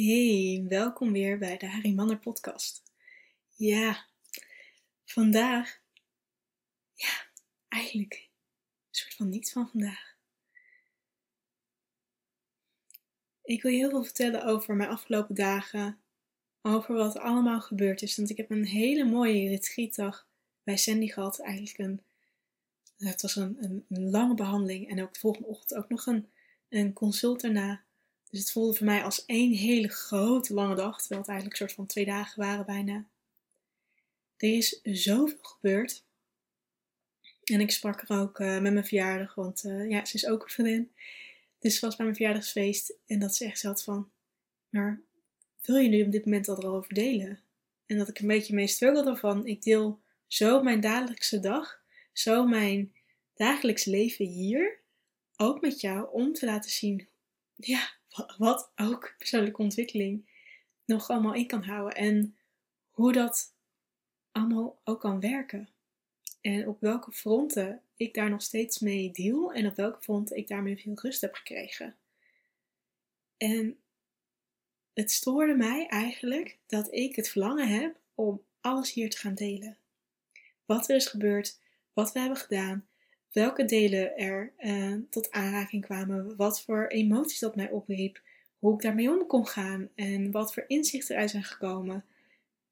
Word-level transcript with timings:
Hey, 0.00 0.64
welkom 0.68 1.12
weer 1.12 1.38
bij 1.38 1.56
de 1.56 1.68
Harry 1.68 1.94
Manner 1.94 2.18
podcast. 2.18 2.82
Ja, 3.56 4.06
vandaag, 5.04 5.80
ja, 6.92 7.26
eigenlijk 7.68 8.14
een 8.14 8.94
soort 8.94 9.14
van 9.14 9.28
niets 9.28 9.52
van 9.52 9.68
vandaag. 9.68 10.16
Ik 13.42 13.62
wil 13.62 13.72
je 13.72 13.78
heel 13.78 13.90
veel 13.90 14.04
vertellen 14.04 14.44
over 14.44 14.76
mijn 14.76 14.90
afgelopen 14.90 15.34
dagen, 15.34 16.00
over 16.62 16.94
wat 16.94 17.14
er 17.14 17.20
allemaal 17.20 17.60
gebeurd 17.60 18.02
is. 18.02 18.16
Want 18.16 18.30
ik 18.30 18.36
heb 18.36 18.50
een 18.50 18.66
hele 18.66 19.04
mooie 19.04 19.48
retreatdag 19.48 20.28
bij 20.62 20.76
Sandy 20.76 21.06
gehad. 21.06 21.40
Eigenlijk 21.40 21.78
een, 21.78 22.02
het 23.08 23.22
was 23.22 23.36
een, 23.36 23.84
een, 23.88 24.10
lange 24.10 24.34
behandeling 24.34 24.88
en 24.88 25.02
ook 25.02 25.12
de 25.14 25.20
volgende 25.20 25.48
ochtend 25.48 25.80
ook 25.80 25.88
nog 25.88 26.06
een, 26.06 26.28
een 26.68 26.92
consult 26.92 27.40
daarna. 27.40 27.86
Dus 28.30 28.40
het 28.40 28.52
voelde 28.52 28.76
voor 28.76 28.86
mij 28.86 29.04
als 29.04 29.24
één 29.24 29.52
hele 29.52 29.88
grote 29.88 30.54
lange 30.54 30.74
dag, 30.74 30.98
terwijl 30.98 31.20
het 31.20 31.30
eigenlijk 31.30 31.60
een 31.60 31.66
soort 31.66 31.78
van 31.78 31.86
twee 31.86 32.04
dagen 32.04 32.42
waren 32.42 32.66
bijna. 32.66 33.06
Er 34.36 34.56
is 34.56 34.80
zoveel 34.82 35.38
gebeurd. 35.42 36.04
En 37.44 37.60
ik 37.60 37.70
sprak 37.70 38.02
er 38.02 38.20
ook 38.20 38.38
uh, 38.38 38.60
met 38.60 38.72
mijn 38.72 38.86
verjaardag, 38.86 39.34
want 39.34 39.64
uh, 39.64 39.90
ja, 39.90 40.04
ze 40.04 40.14
is 40.14 40.26
ook 40.26 40.42
een 40.42 40.50
vriendin. 40.50 40.90
Dus 41.58 41.78
ze 41.78 41.86
was 41.86 41.96
bij 41.96 42.04
mijn 42.04 42.16
verjaardagsfeest 42.16 42.94
en 43.06 43.18
dat 43.18 43.34
ze 43.34 43.44
echt 43.44 43.58
zat 43.58 43.82
van, 43.82 44.10
maar 44.68 45.02
wil 45.62 45.76
je 45.76 45.88
nu 45.88 46.02
op 46.02 46.12
dit 46.12 46.24
moment 46.24 46.48
al 46.48 46.58
erover 46.58 46.94
delen? 46.94 47.40
En 47.86 47.98
dat 47.98 48.08
ik 48.08 48.18
een 48.18 48.26
beetje 48.26 48.54
mee 48.54 48.66
struggle 48.66 49.10
ervan. 49.10 49.46
Ik 49.46 49.62
deel 49.62 50.00
zo 50.26 50.62
mijn 50.62 50.80
dagelijkse 50.80 51.40
dag, 51.40 51.82
zo 52.12 52.46
mijn 52.46 52.92
dagelijks 53.34 53.84
leven 53.84 54.26
hier, 54.26 54.80
ook 55.36 55.60
met 55.60 55.80
jou, 55.80 56.12
om 56.12 56.32
te 56.32 56.46
laten 56.46 56.70
zien, 56.70 57.08
ja, 57.56 57.97
wat 58.38 58.72
ook 58.76 59.14
persoonlijke 59.18 59.62
ontwikkeling 59.62 60.30
nog 60.84 61.08
allemaal 61.10 61.34
in 61.34 61.46
kan 61.46 61.62
houden. 61.62 61.94
En 61.96 62.36
hoe 62.90 63.12
dat 63.12 63.54
allemaal 64.32 64.80
ook 64.84 65.00
kan 65.00 65.20
werken. 65.20 65.68
En 66.40 66.68
op 66.68 66.80
welke 66.80 67.12
fronten 67.12 67.82
ik 67.96 68.14
daar 68.14 68.30
nog 68.30 68.42
steeds 68.42 68.78
mee 68.78 69.10
deal 69.10 69.52
en 69.52 69.66
op 69.66 69.76
welke 69.76 70.00
fronten 70.00 70.36
ik 70.36 70.48
daarmee 70.48 70.76
veel 70.76 70.94
rust 70.94 71.20
heb 71.20 71.34
gekregen. 71.34 71.96
En 73.36 73.78
het 74.92 75.10
stoorde 75.10 75.54
mij 75.54 75.86
eigenlijk 75.86 76.58
dat 76.66 76.94
ik 76.94 77.16
het 77.16 77.28
verlangen 77.28 77.68
heb 77.68 78.00
om 78.14 78.44
alles 78.60 78.92
hier 78.92 79.10
te 79.10 79.16
gaan 79.16 79.34
delen. 79.34 79.78
Wat 80.64 80.88
er 80.88 80.96
is 80.96 81.06
gebeurd, 81.06 81.60
wat 81.92 82.12
we 82.12 82.18
hebben 82.18 82.38
gedaan, 82.38 82.87
welke 83.32 83.64
delen 83.64 84.16
er 84.16 84.52
uh, 84.58 84.96
tot 85.10 85.30
aanraking 85.30 85.84
kwamen, 85.84 86.36
wat 86.36 86.62
voor 86.62 86.86
emoties 86.86 87.38
dat 87.38 87.56
mij 87.56 87.70
opriep, 87.70 88.22
hoe 88.58 88.74
ik 88.74 88.80
daarmee 88.80 89.10
om 89.10 89.26
kon 89.26 89.46
gaan 89.46 89.90
en 89.94 90.30
wat 90.30 90.54
voor 90.54 90.64
inzichten 90.66 91.14
eruit 91.14 91.30
zijn 91.30 91.44
gekomen. 91.44 92.04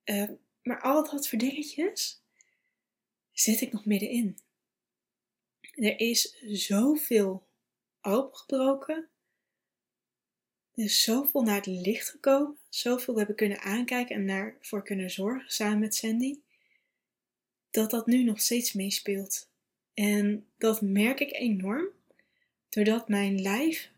Uh, 0.04 0.30
maar 0.62 0.80
al 0.80 1.10
dat 1.10 1.28
voor 1.28 1.38
dingetjes 1.38 2.22
zit 3.32 3.60
ik 3.60 3.72
nog 3.72 3.84
middenin. 3.84 4.38
Er 5.60 6.00
is 6.00 6.38
zoveel 6.46 7.46
opengebroken. 8.00 9.08
Er 10.74 10.84
is 10.84 11.02
zoveel 11.02 11.42
naar 11.42 11.56
het 11.56 11.66
licht 11.66 12.10
gekomen. 12.10 12.58
Zoveel 12.68 13.12
we 13.12 13.18
hebben 13.18 13.36
kunnen 13.36 13.60
aankijken 13.60 14.16
en 14.16 14.26
daarvoor 14.26 14.82
kunnen 14.82 15.10
zorgen 15.10 15.50
samen 15.50 15.78
met 15.78 15.94
Sandy. 15.94 16.40
Dat 17.70 17.90
dat 17.90 18.06
nu 18.06 18.24
nog 18.24 18.40
steeds 18.40 18.72
meespeelt. 18.72 19.48
En 19.96 20.46
dat 20.58 20.80
merk 20.80 21.20
ik 21.20 21.32
enorm 21.32 21.86
doordat 22.68 23.08
mijn 23.08 23.40
lijf 23.40 23.90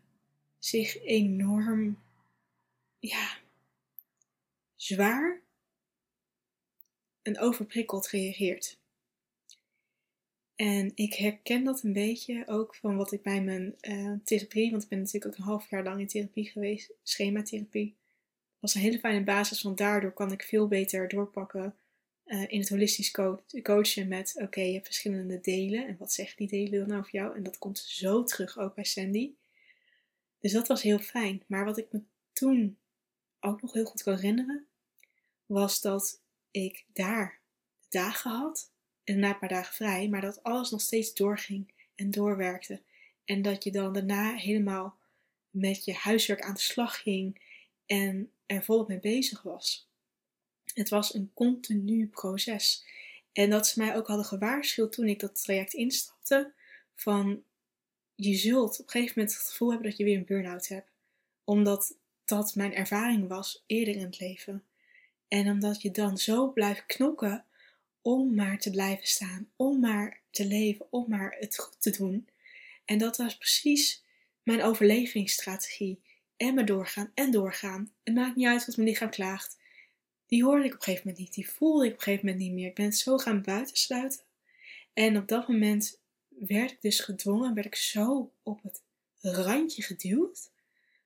zich 0.59 1.03
enorm, 1.03 1.99
ja, 2.99 3.37
zwaar 4.75 5.41
en 7.21 7.39
overprikkeld 7.39 8.07
reageert. 8.07 8.77
En 10.55 10.91
ik 10.95 11.13
herken 11.13 11.63
dat 11.63 11.83
een 11.83 11.93
beetje 11.93 12.47
ook 12.47 12.75
van 12.75 12.97
wat 12.97 13.11
ik 13.11 13.21
bij 13.21 13.41
mijn 13.41 13.75
uh, 13.81 14.13
therapie, 14.23 14.71
want 14.71 14.83
ik 14.83 14.89
ben 14.89 14.99
natuurlijk 14.99 15.25
ook 15.25 15.37
een 15.37 15.51
half 15.51 15.69
jaar 15.69 15.83
lang 15.83 15.99
in 15.99 16.07
therapie 16.07 16.49
geweest, 16.49 16.91
schematherapie. 17.03 17.95
was 18.59 18.75
een 18.75 18.81
hele 18.81 18.99
fijne 18.99 19.23
basis, 19.23 19.61
want 19.61 19.77
daardoor 19.77 20.13
kan 20.13 20.31
ik 20.31 20.43
veel 20.43 20.67
beter 20.67 21.07
doorpakken 21.07 21.75
uh, 22.29 22.51
in 22.51 22.59
het 22.59 22.69
holistisch 22.69 23.11
coachen 23.61 24.07
met, 24.07 24.33
oké, 24.41 24.61
je 24.61 24.73
hebt 24.73 24.85
verschillende 24.85 25.39
delen 25.39 25.87
en 25.87 25.97
wat 25.97 26.13
zeggen 26.13 26.37
die 26.37 26.47
delen 26.47 26.87
dan 26.87 26.97
over 26.97 27.11
jou? 27.11 27.35
En 27.35 27.43
dat 27.43 27.57
komt 27.57 27.79
zo 27.79 28.23
terug 28.23 28.57
ook 28.57 28.75
bij 28.75 28.83
Sandy. 28.83 29.31
Dus 30.39 30.51
dat 30.51 30.67
was 30.67 30.81
heel 30.81 30.99
fijn. 30.99 31.43
Maar 31.47 31.65
wat 31.65 31.77
ik 31.77 31.91
me 31.91 32.01
toen 32.33 32.77
ook 33.39 33.61
nog 33.61 33.73
heel 33.73 33.85
goed 33.85 34.03
kan 34.03 34.15
herinneren, 34.15 34.67
was 35.45 35.81
dat 35.81 36.21
ik 36.51 36.85
daar 36.93 37.39
dagen 37.89 38.31
had 38.31 38.71
en 39.03 39.19
na 39.19 39.29
een 39.29 39.39
paar 39.39 39.49
dagen 39.49 39.73
vrij, 39.73 40.09
maar 40.09 40.21
dat 40.21 40.43
alles 40.43 40.69
nog 40.69 40.81
steeds 40.81 41.13
doorging 41.13 41.73
en 41.95 42.11
doorwerkte. 42.11 42.81
En 43.25 43.41
dat 43.41 43.63
je 43.63 43.71
dan 43.71 43.93
daarna 43.93 44.35
helemaal 44.35 44.97
met 45.49 45.85
je 45.85 45.93
huiswerk 45.93 46.41
aan 46.41 46.53
de 46.53 46.59
slag 46.59 47.01
ging 47.01 47.41
en 47.85 48.31
er 48.45 48.63
volop 48.63 48.87
mee 48.87 48.99
bezig 48.99 49.41
was. 49.41 49.88
Het 50.79 50.89
was 50.89 51.13
een 51.13 51.31
continu 51.33 52.07
proces. 52.07 52.85
En 53.33 53.49
dat 53.49 53.67
ze 53.67 53.79
mij 53.79 53.95
ook 53.95 54.07
hadden 54.07 54.25
gewaarschuwd 54.25 54.91
toen 54.91 55.07
ik 55.07 55.19
dat 55.19 55.43
traject 55.43 55.73
instapte: 55.73 56.51
van 56.95 57.43
je 58.15 58.35
zult 58.35 58.79
op 58.79 58.85
een 58.85 58.91
gegeven 58.91 59.13
moment 59.15 59.35
het 59.35 59.45
gevoel 59.45 59.69
hebben 59.69 59.89
dat 59.89 59.97
je 59.97 60.03
weer 60.03 60.17
een 60.17 60.25
burn-out 60.25 60.67
hebt. 60.67 60.91
Omdat 61.43 61.95
dat 62.25 62.55
mijn 62.55 62.73
ervaring 62.73 63.27
was 63.27 63.63
eerder 63.65 63.95
in 63.95 64.05
het 64.05 64.19
leven. 64.19 64.63
En 65.27 65.49
omdat 65.49 65.81
je 65.81 65.91
dan 65.91 66.17
zo 66.17 66.51
blijft 66.51 66.85
knokken 66.85 67.45
om 68.01 68.35
maar 68.35 68.59
te 68.59 68.69
blijven 68.69 69.07
staan, 69.07 69.49
om 69.55 69.79
maar 69.79 70.21
te 70.31 70.45
leven, 70.45 70.85
om 70.89 71.05
maar 71.09 71.35
het 71.39 71.57
goed 71.57 71.81
te 71.81 71.89
doen. 71.89 72.27
En 72.85 72.97
dat 72.97 73.17
was 73.17 73.37
precies 73.37 74.03
mijn 74.43 74.63
overlevingsstrategie. 74.63 76.01
En 76.37 76.53
maar 76.53 76.65
doorgaan 76.65 77.11
en 77.13 77.31
doorgaan. 77.31 77.91
Het 78.03 78.13
maakt 78.13 78.35
niet 78.35 78.47
uit 78.47 78.65
wat 78.65 78.75
mijn 78.75 78.87
lichaam 78.87 79.09
klaagt 79.09 79.58
die 80.29 80.43
hoorde 80.43 80.65
ik 80.65 80.73
op 80.73 80.77
een 80.77 80.83
gegeven 80.83 81.07
moment 81.07 81.25
niet. 81.25 81.33
Die 81.33 81.49
voelde 81.49 81.85
ik 81.85 81.91
op 81.91 81.97
een 81.97 82.03
gegeven 82.03 82.25
moment 82.25 82.43
niet 82.43 82.53
meer. 82.53 82.67
Ik 82.67 82.75
ben 82.75 82.93
zo 82.93 83.17
gaan 83.17 83.41
buitensluiten. 83.41 84.21
En 84.93 85.17
op 85.17 85.27
dat 85.27 85.47
moment 85.47 85.99
werd 86.27 86.71
ik 86.71 86.81
dus 86.81 86.99
gedwongen, 86.99 87.53
werd 87.53 87.67
ik 87.67 87.75
zo 87.75 88.33
op 88.43 88.63
het 88.63 88.81
randje 89.21 89.81
geduwd, 89.81 90.51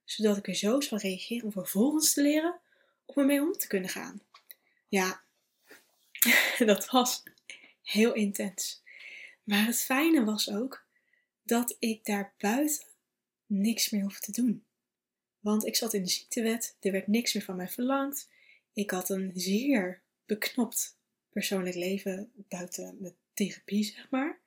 zodat 0.04 0.38
ik 0.38 0.48
er 0.48 0.56
zo 0.56 0.82
zou 0.82 1.02
reageren 1.02 1.46
om 1.46 1.52
vervolgens 1.52 2.14
te 2.14 2.22
leren 2.22 2.60
om 3.06 3.18
ermee 3.18 3.42
om 3.42 3.54
te 3.54 3.68
kunnen 3.68 3.90
gaan. 3.90 4.22
Ja, 4.88 5.24
dat 6.66 6.90
was 6.90 7.24
heel 7.84 8.14
intens. 8.14 8.82
Maar 9.44 9.66
het 9.66 9.80
fijne 9.80 10.24
was 10.24 10.50
ook 10.50 10.86
dat 11.44 11.76
ik 11.80 12.06
daar 12.06 12.34
buiten 12.38 12.88
niks 13.46 13.90
meer 13.90 14.02
hoefde 14.02 14.32
te 14.32 14.42
doen. 14.42 14.66
Want 15.40 15.66
ik 15.66 15.76
zat 15.76 15.94
in 15.94 16.04
de 16.04 16.10
ziektewet, 16.10 16.78
er 16.80 16.92
werd 16.92 17.08
niks 17.08 17.34
meer 17.34 17.44
van 17.44 17.56
mij 17.56 17.70
verlangd. 17.70 18.30
Ik 18.74 18.92
had 18.92 19.10
een 19.10 19.32
zeer 19.36 20.02
beknopt 20.26 20.98
persoonlijk 21.30 21.76
leven 21.76 22.32
buiten 22.36 22.98
de 23.02 23.14
therapie, 23.34 23.84
zeg 23.84 24.10
maar. 24.10 24.40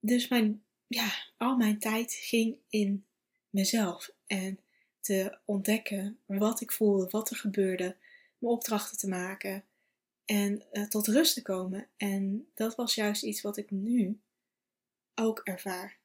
Dus 0.00 0.28
mijn, 0.28 0.62
ja, 0.86 1.12
al 1.36 1.56
mijn 1.56 1.78
tijd 1.78 2.12
ging 2.12 2.58
in 2.68 3.04
mezelf 3.50 4.10
en 4.26 4.58
te 5.00 5.38
ontdekken 5.44 6.18
wat 6.26 6.60
ik 6.60 6.72
voelde, 6.72 7.08
wat 7.10 7.30
er 7.30 7.36
gebeurde, 7.36 7.96
mijn 8.38 8.52
opdrachten 8.52 8.98
te 8.98 9.08
maken 9.08 9.64
en 10.24 10.62
uh, 10.72 10.86
tot 10.86 11.06
rust 11.06 11.34
te 11.34 11.42
komen. 11.42 11.88
En 11.96 12.48
dat 12.54 12.74
was 12.74 12.94
juist 12.94 13.22
iets 13.22 13.40
wat 13.40 13.56
ik 13.56 13.70
nu 13.70 14.18
ook 15.14 15.40
ervaar. 15.44 15.96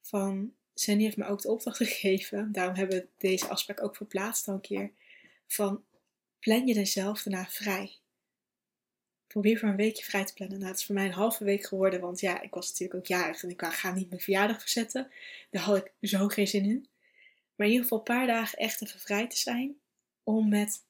Van 0.00 0.54
Sandy 0.74 1.02
heeft 1.02 1.16
me 1.16 1.26
ook 1.26 1.42
de 1.42 1.50
opdracht 1.50 1.76
gegeven, 1.86 2.52
daarom 2.52 2.74
hebben 2.74 2.96
we 2.96 3.08
deze 3.18 3.48
afspraak 3.48 3.82
ook 3.82 3.96
verplaatst 3.96 4.48
al 4.48 4.54
een 4.54 4.60
keer. 4.60 4.92
Van 5.46 5.84
plan 6.40 6.66
je 6.66 6.74
er 6.74 6.86
zelf 6.86 7.22
daarna 7.22 7.48
vrij. 7.48 7.96
Probeer 9.26 9.58
voor 9.58 9.68
een 9.68 9.76
weekje 9.76 10.04
vrij 10.04 10.24
te 10.24 10.32
plannen. 10.32 10.58
Nou, 10.58 10.70
het 10.70 10.80
is 10.80 10.86
voor 10.86 10.94
mij 10.94 11.06
een 11.06 11.12
halve 11.12 11.44
week 11.44 11.64
geworden, 11.64 12.00
want 12.00 12.20
ja, 12.20 12.40
ik 12.40 12.54
was 12.54 12.68
natuurlijk 12.68 12.98
ook 12.98 13.06
jarig 13.06 13.42
en 13.42 13.50
ik 13.50 13.62
ga 13.62 13.92
niet 13.92 14.08
mijn 14.08 14.20
verjaardag 14.20 14.60
verzetten. 14.60 15.10
Daar 15.50 15.62
had 15.62 15.76
ik 15.76 15.92
zo 16.00 16.28
geen 16.28 16.48
zin 16.48 16.64
in. 16.64 16.88
Maar 17.54 17.66
in 17.66 17.72
ieder 17.72 17.82
geval 17.82 17.98
een 17.98 18.14
paar 18.14 18.26
dagen 18.26 18.58
echt 18.58 18.82
even 18.82 19.00
vrij 19.00 19.28
te 19.28 19.36
zijn 19.36 19.80
om 20.22 20.48
met 20.48 20.84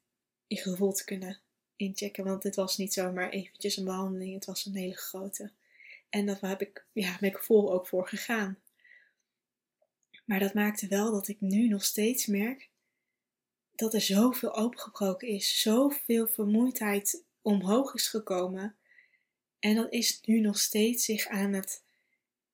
je 0.46 0.56
gevoel 0.56 0.92
te 0.92 1.04
kunnen 1.04 1.40
inchecken. 1.76 2.24
Want 2.24 2.42
dit 2.42 2.56
was 2.56 2.76
niet 2.76 2.92
zomaar 2.92 3.30
eventjes 3.30 3.76
een 3.76 3.84
behandeling, 3.84 4.34
het 4.34 4.44
was 4.44 4.66
een 4.66 4.76
hele 4.76 4.96
grote. 4.96 5.50
En 6.08 6.26
daar 6.26 6.38
heb 6.40 6.60
ik 6.60 6.84
ja, 6.92 7.16
met 7.20 7.36
gevoel 7.36 7.72
ook 7.72 7.86
voor 7.86 8.08
gegaan. 8.08 8.58
Maar 10.24 10.38
dat 10.38 10.54
maakte 10.54 10.88
wel 10.88 11.12
dat 11.12 11.28
ik 11.28 11.40
nu 11.40 11.68
nog 11.68 11.84
steeds 11.84 12.26
merk 12.26 12.69
dat 13.80 13.94
er 13.94 14.00
zoveel 14.00 14.54
opengebroken 14.54 15.28
is, 15.28 15.60
zoveel 15.60 16.26
vermoeidheid 16.26 17.24
omhoog 17.42 17.94
is 17.94 18.08
gekomen. 18.08 18.76
En 19.58 19.74
dat 19.74 19.92
is 19.92 20.20
nu 20.24 20.40
nog 20.40 20.58
steeds 20.58 21.04
zich 21.04 21.26
aan 21.26 21.52
het 21.52 21.82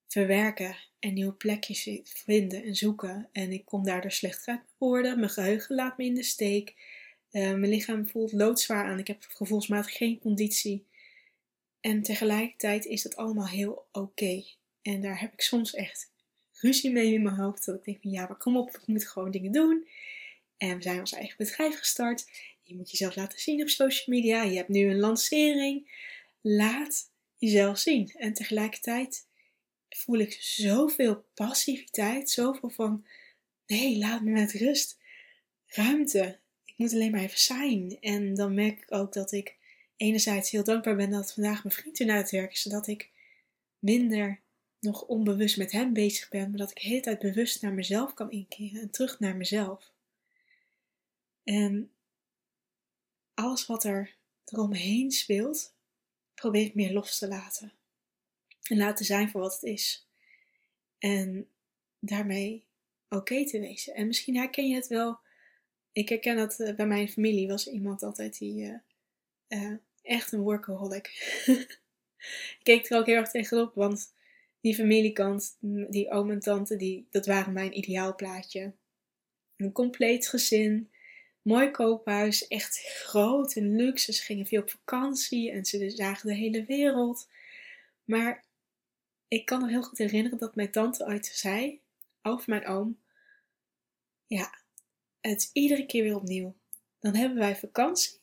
verwerken 0.08 0.76
en 0.98 1.14
nieuwe 1.14 1.32
plekjes 1.32 1.90
vinden 2.04 2.62
en 2.62 2.74
zoeken. 2.74 3.28
En 3.32 3.52
ik 3.52 3.64
kom 3.64 3.84
daardoor 3.84 4.10
slecht 4.10 4.46
uit 4.46 4.60
worden. 4.78 5.18
Mijn 5.18 5.30
geheugen 5.30 5.74
laat 5.74 5.98
me 5.98 6.04
in 6.04 6.14
de 6.14 6.22
steek. 6.22 6.74
Uh, 7.30 7.42
mijn 7.42 7.68
lichaam 7.68 8.08
voelt 8.08 8.32
loodzwaar 8.32 8.84
aan. 8.84 8.98
Ik 8.98 9.06
heb 9.06 9.26
gevoelsmatig 9.28 9.96
geen 9.96 10.18
conditie. 10.18 10.86
En 11.80 12.02
tegelijkertijd 12.02 12.84
is 12.84 13.02
dat 13.02 13.16
allemaal 13.16 13.48
heel 13.48 13.86
oké. 13.92 14.44
En 14.82 15.00
daar 15.00 15.20
heb 15.20 15.32
ik 15.32 15.40
soms 15.40 15.74
echt 15.74 16.10
ruzie 16.52 16.92
mee 16.92 17.12
in 17.12 17.22
mijn 17.22 17.36
hoofd. 17.36 17.64
Dat 17.66 17.74
ik 17.74 17.84
denk 17.84 18.02
van 18.02 18.10
ja, 18.10 18.26
maar 18.26 18.36
kom 18.36 18.56
op, 18.56 18.68
ik 18.68 18.86
moet 18.86 19.08
gewoon 19.08 19.30
dingen 19.30 19.52
doen. 19.52 19.86
En 20.56 20.76
we 20.76 20.82
zijn 20.82 20.98
ons 20.98 21.12
eigen 21.12 21.36
bedrijf 21.36 21.78
gestart. 21.78 22.26
Je 22.62 22.74
moet 22.74 22.90
jezelf 22.90 23.16
laten 23.16 23.38
zien 23.38 23.62
op 23.62 23.68
social 23.68 24.16
media. 24.16 24.42
Je 24.42 24.56
hebt 24.56 24.68
nu 24.68 24.90
een 24.90 24.98
lancering. 24.98 25.90
Laat 26.40 27.10
jezelf 27.38 27.78
zien. 27.78 28.10
En 28.16 28.32
tegelijkertijd 28.32 29.26
voel 29.88 30.18
ik 30.18 30.36
zoveel 30.40 31.24
passiviteit. 31.34 32.30
Zoveel 32.30 32.70
van 32.70 33.06
nee, 33.66 33.98
laat 33.98 34.22
me 34.22 34.30
met 34.30 34.52
rust. 34.52 34.98
Ruimte. 35.66 36.38
Ik 36.64 36.74
moet 36.76 36.92
alleen 36.92 37.10
maar 37.10 37.22
even 37.22 37.38
zijn. 37.38 37.96
En 38.00 38.34
dan 38.34 38.54
merk 38.54 38.82
ik 38.82 38.92
ook 38.92 39.12
dat 39.12 39.32
ik 39.32 39.56
enerzijds 39.96 40.50
heel 40.50 40.64
dankbaar 40.64 40.96
ben 40.96 41.10
dat 41.10 41.32
vandaag 41.32 41.64
mijn 41.64 41.74
vriend 41.74 41.98
weer 41.98 42.06
naar 42.06 42.16
het 42.16 42.30
werk 42.30 42.52
is. 42.52 42.62
Zodat 42.62 42.86
ik 42.86 43.10
minder 43.78 44.40
nog 44.80 45.02
onbewust 45.02 45.56
met 45.56 45.72
hem 45.72 45.92
bezig 45.92 46.28
ben. 46.28 46.48
Maar 46.48 46.58
dat 46.58 46.70
ik 46.70 46.80
de 46.80 46.88
hele 46.88 47.00
tijd 47.00 47.18
bewust 47.18 47.62
naar 47.62 47.72
mezelf 47.72 48.14
kan 48.14 48.30
inkeren. 48.30 48.80
En 48.80 48.90
terug 48.90 49.20
naar 49.20 49.36
mezelf. 49.36 49.94
En 51.46 51.90
alles 53.34 53.66
wat 53.66 53.84
er 53.84 54.16
eromheen 54.44 55.10
speelt, 55.10 55.74
probeer 56.34 56.64
ik 56.64 56.74
meer 56.74 56.92
los 56.92 57.18
te 57.18 57.28
laten. 57.28 57.72
En 58.62 58.76
laten 58.76 59.04
zijn 59.04 59.30
voor 59.30 59.40
wat 59.40 59.52
het 59.52 59.62
is. 59.62 60.08
En 60.98 61.48
daarmee 61.98 62.66
oké 63.08 63.46
te 63.46 63.60
wezen. 63.60 63.94
En 63.94 64.06
misschien 64.06 64.36
herken 64.36 64.68
je 64.68 64.74
het 64.74 64.86
wel. 64.86 65.18
Ik 65.92 66.08
herken 66.08 66.36
dat 66.36 66.60
eh, 66.60 66.74
bij 66.74 66.86
mijn 66.86 67.08
familie 67.08 67.48
was 67.48 67.68
iemand 67.68 68.02
altijd 68.02 68.38
die 68.38 68.62
uh, 68.62 68.78
uh, 69.48 69.76
echt 70.02 70.32
een 70.32 70.40
workaholic. 70.40 71.06
ik 72.58 72.60
keek 72.62 72.90
er 72.90 72.98
ook 72.98 73.06
heel 73.06 73.16
erg 73.16 73.30
tegenop, 73.30 73.74
want 73.74 74.12
die 74.60 74.74
familiekant, 74.74 75.56
die 75.90 76.10
oom 76.10 76.30
en 76.30 76.40
tante, 76.40 76.76
die, 76.76 77.06
dat 77.10 77.26
waren 77.26 77.52
mijn 77.52 77.78
ideaalplaatje. 77.78 78.72
Een 79.56 79.72
compleet 79.72 80.28
gezin, 80.28 80.90
mooi 81.46 81.70
koophuis, 81.70 82.46
echt 82.48 82.78
groot 82.78 83.54
en 83.54 83.76
luxe. 83.76 84.12
Ze 84.12 84.22
gingen 84.22 84.46
veel 84.46 84.62
op 84.62 84.70
vakantie 84.70 85.50
en 85.50 85.64
ze 85.64 85.90
zagen 85.90 86.28
de 86.28 86.34
hele 86.34 86.64
wereld. 86.64 87.28
Maar 88.04 88.44
ik 89.28 89.44
kan 89.44 89.62
me 89.62 89.68
heel 89.68 89.82
goed 89.82 89.98
herinneren 89.98 90.38
dat 90.38 90.54
mijn 90.54 90.70
tante 90.70 91.04
ooit 91.04 91.26
zei 91.26 91.80
over 92.22 92.44
mijn 92.50 92.66
oom: 92.66 92.98
Ja, 94.26 94.58
het 95.20 95.40
is 95.40 95.50
iedere 95.52 95.86
keer 95.86 96.02
weer 96.02 96.16
opnieuw. 96.16 96.54
Dan 97.00 97.14
hebben 97.14 97.38
wij 97.38 97.56
vakantie 97.56 98.18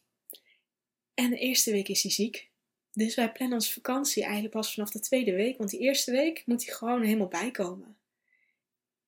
en 1.14 1.30
de 1.30 1.38
eerste 1.38 1.72
week 1.72 1.88
is 1.88 2.04
hij 2.04 2.12
ziek. 2.12 2.50
Dus 2.94 3.16
wij 3.16 3.32
plannen 3.32 3.58
onze 3.58 3.74
vakantie 3.74 4.24
eigenlijk 4.24 4.54
pas 4.54 4.74
vanaf 4.74 4.90
de 4.90 5.00
tweede 5.00 5.34
week, 5.34 5.58
want 5.58 5.70
die 5.70 5.80
eerste 5.80 6.12
week 6.12 6.44
moet 6.46 6.66
hij 6.66 6.74
gewoon 6.74 7.04
helemaal 7.04 7.28
bijkomen. 7.28 7.98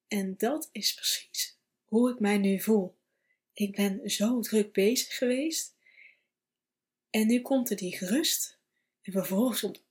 En 0.07 0.33
dat 0.37 0.69
is 0.71 0.93
precies 0.93 1.57
hoe 1.85 2.11
ik 2.11 2.19
mij 2.19 2.37
nu 2.37 2.59
voel. 2.59 2.94
Ik 3.55 3.75
ben 3.75 4.09
zo 4.09 4.39
druk 4.39 4.73
bezig 4.73 5.17
geweest. 5.17 5.75
En 7.09 7.27
nu 7.27 7.41
komt 7.41 7.69
er 7.69 7.75
die 7.75 7.97
gerust. 7.97 8.57
En 9.01 9.11
vervolgens 9.11 9.59
komt 9.59 9.83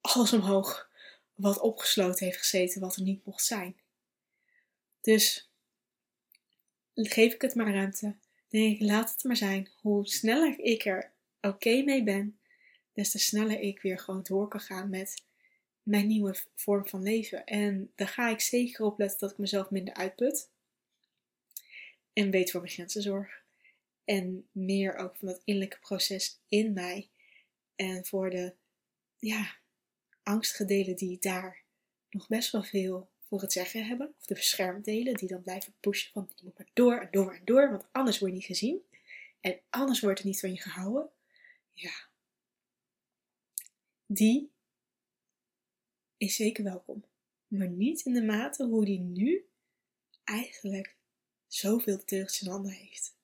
alles 0.00 0.32
omhoog. 0.32 0.90
Wat 1.34 1.60
opgesloten 1.60 2.26
heeft 2.26 2.38
gezeten, 2.38 2.80
wat 2.80 2.96
er 2.96 3.02
niet 3.02 3.24
mocht 3.24 3.44
zijn. 3.44 3.76
Dus 5.00 5.50
geef 6.94 7.34
ik 7.34 7.42
het 7.42 7.54
maar 7.54 7.74
ruimte. 7.74 8.16
Denk 8.48 8.74
ik, 8.74 8.80
laat 8.80 9.12
het 9.12 9.24
maar 9.24 9.36
zijn. 9.36 9.70
Hoe 9.80 10.06
sneller 10.06 10.58
ik 10.58 10.84
er 10.84 11.12
oké 11.40 11.82
mee 11.82 12.02
ben, 12.02 12.38
des 12.92 13.10
te 13.10 13.18
sneller 13.18 13.60
ik 13.60 13.82
weer 13.82 13.98
gewoon 13.98 14.22
door 14.22 14.48
kan 14.48 14.60
gaan 14.60 14.90
met 14.90 15.22
mijn 15.82 16.06
nieuwe 16.06 16.36
vorm 16.54 16.86
van 16.86 17.02
leven. 17.02 17.44
En 17.44 17.92
daar 17.94 18.08
ga 18.08 18.28
ik 18.28 18.40
zeker 18.40 18.84
op 18.84 18.98
letten 18.98 19.18
dat 19.18 19.30
ik 19.30 19.38
mezelf 19.38 19.70
minder 19.70 19.94
uitput. 19.94 20.50
En 22.18 22.30
weet 22.30 22.50
voor 22.50 22.60
mijn 22.60 22.72
grenzen 22.72 23.02
zorg. 23.02 23.44
En 24.04 24.48
meer 24.52 24.96
ook 24.96 25.16
van 25.16 25.28
dat 25.28 25.40
innerlijke 25.44 25.78
proces 25.78 26.40
in 26.48 26.72
mij. 26.72 27.10
En 27.74 28.06
voor 28.06 28.30
de 28.30 28.54
ja, 29.18 29.56
angstige 30.22 30.64
delen 30.64 30.96
die 30.96 31.18
daar 31.18 31.62
nog 32.10 32.28
best 32.28 32.52
wel 32.52 32.62
veel 32.62 33.10
voor 33.28 33.40
het 33.40 33.52
zeggen 33.52 33.86
hebben. 33.86 34.14
Of 34.18 34.26
de 34.26 34.34
beschermdelen 34.34 35.14
die 35.14 35.28
dan 35.28 35.42
blijven 35.42 35.74
pushen 35.80 36.12
van 36.12 36.30
je 36.34 36.44
moet 36.44 36.58
maar 36.58 36.68
door 36.72 37.00
en 37.00 37.08
door 37.10 37.34
en 37.34 37.44
door. 37.44 37.70
Want 37.70 37.88
anders 37.92 38.18
word 38.18 38.30
je 38.30 38.36
niet 38.36 38.46
gezien. 38.46 38.82
En 39.40 39.60
anders 39.70 40.00
wordt 40.00 40.20
er 40.20 40.26
niet 40.26 40.40
van 40.40 40.52
je 40.52 40.60
gehouden. 40.60 41.10
Ja. 41.72 42.08
Die 44.06 44.50
is 46.16 46.36
zeker 46.36 46.64
welkom. 46.64 47.04
Maar 47.46 47.68
niet 47.68 48.04
in 48.04 48.12
de 48.12 48.24
mate 48.24 48.64
hoe 48.64 48.84
die 48.84 49.00
nu 49.00 49.48
eigenlijk 50.24 50.96
zoveel 51.48 52.02
deugd 52.04 52.40
in 52.40 52.48
handen 52.48 52.72
heeft. 52.72 53.14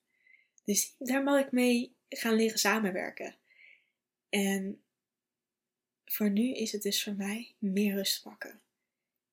Dus 0.64 0.94
daar 0.98 1.22
mag 1.22 1.44
ik 1.44 1.52
mee 1.52 1.94
gaan 2.08 2.34
leren 2.34 2.58
samenwerken. 2.58 3.36
En 4.28 4.82
voor 6.04 6.30
nu 6.30 6.54
is 6.54 6.72
het 6.72 6.82
dus 6.82 7.02
voor 7.02 7.14
mij 7.14 7.54
meer 7.58 7.94
rust 7.94 8.22
pakken. 8.22 8.60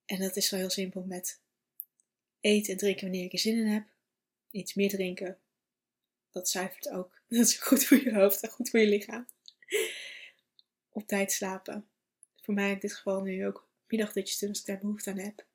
En 0.06 0.18
dat 0.18 0.36
is 0.36 0.50
wel 0.50 0.60
heel 0.60 0.70
simpel 0.70 1.02
met 1.02 1.40
eten 2.40 2.72
en 2.72 2.78
drinken 2.78 3.02
wanneer 3.02 3.24
ik 3.24 3.32
er 3.32 3.38
zin 3.38 3.58
in 3.58 3.66
heb. 3.66 3.86
Iets 4.50 4.74
meer 4.74 4.88
drinken. 4.88 5.38
Dat 6.30 6.48
zuivert 6.48 6.88
ook. 6.88 7.20
Dat 7.28 7.46
is 7.46 7.56
goed 7.56 7.84
voor 7.84 8.02
je 8.02 8.14
hoofd 8.14 8.42
en 8.42 8.48
goed 8.48 8.70
voor 8.70 8.80
je 8.80 8.86
lichaam. 8.86 9.26
Op 10.88 11.06
tijd 11.06 11.32
slapen. 11.32 11.88
Voor 12.42 12.54
mij 12.54 12.70
in 12.72 12.78
dit 12.78 12.94
geval 12.94 13.22
nu 13.22 13.46
ook 13.46 13.68
middagdutjes 13.86 14.38
doen 14.38 14.48
als 14.48 14.60
ik 14.60 14.66
daar 14.66 14.78
behoefte 14.78 15.10
aan 15.10 15.18
heb. 15.18 15.46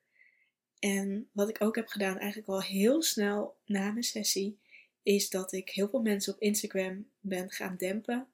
En 0.80 1.30
wat 1.32 1.50
ik 1.50 1.62
ook 1.62 1.76
heb 1.76 1.88
gedaan, 1.88 2.18
eigenlijk 2.18 2.50
al 2.50 2.62
heel 2.62 3.02
snel 3.02 3.58
na 3.66 3.92
mijn 3.92 4.04
sessie, 4.04 4.60
is 5.04 5.30
dat 5.30 5.52
ik 5.52 5.70
heel 5.70 5.90
veel 5.90 6.02
mensen 6.02 6.34
op 6.34 6.42
Instagram 6.42 7.10
ben 7.20 7.50
gaan 7.50 7.76
dempen, 7.78 8.28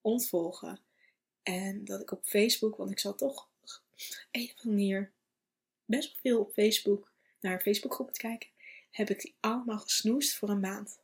ontvolgen. 0.00 0.80
En 1.42 1.84
dat 1.84 2.00
ik 2.00 2.10
op 2.10 2.24
Facebook, 2.24 2.76
want 2.76 2.90
ik 2.90 2.98
zal 2.98 3.14
toch 3.14 3.48
op 3.60 3.82
een 4.30 4.52
of 4.56 4.64
manier 4.64 5.12
best 5.84 6.12
wel 6.12 6.20
veel 6.22 6.40
op 6.40 6.52
Facebook 6.52 7.12
naar 7.40 7.60
Facebookgroepen 7.60 8.14
te 8.14 8.20
kijken, 8.20 8.48
heb 8.90 9.10
ik 9.10 9.20
die 9.20 9.34
allemaal 9.40 9.78
gesnoest 9.78 10.34
voor 10.34 10.48
een 10.48 10.60
maand. 10.60 10.98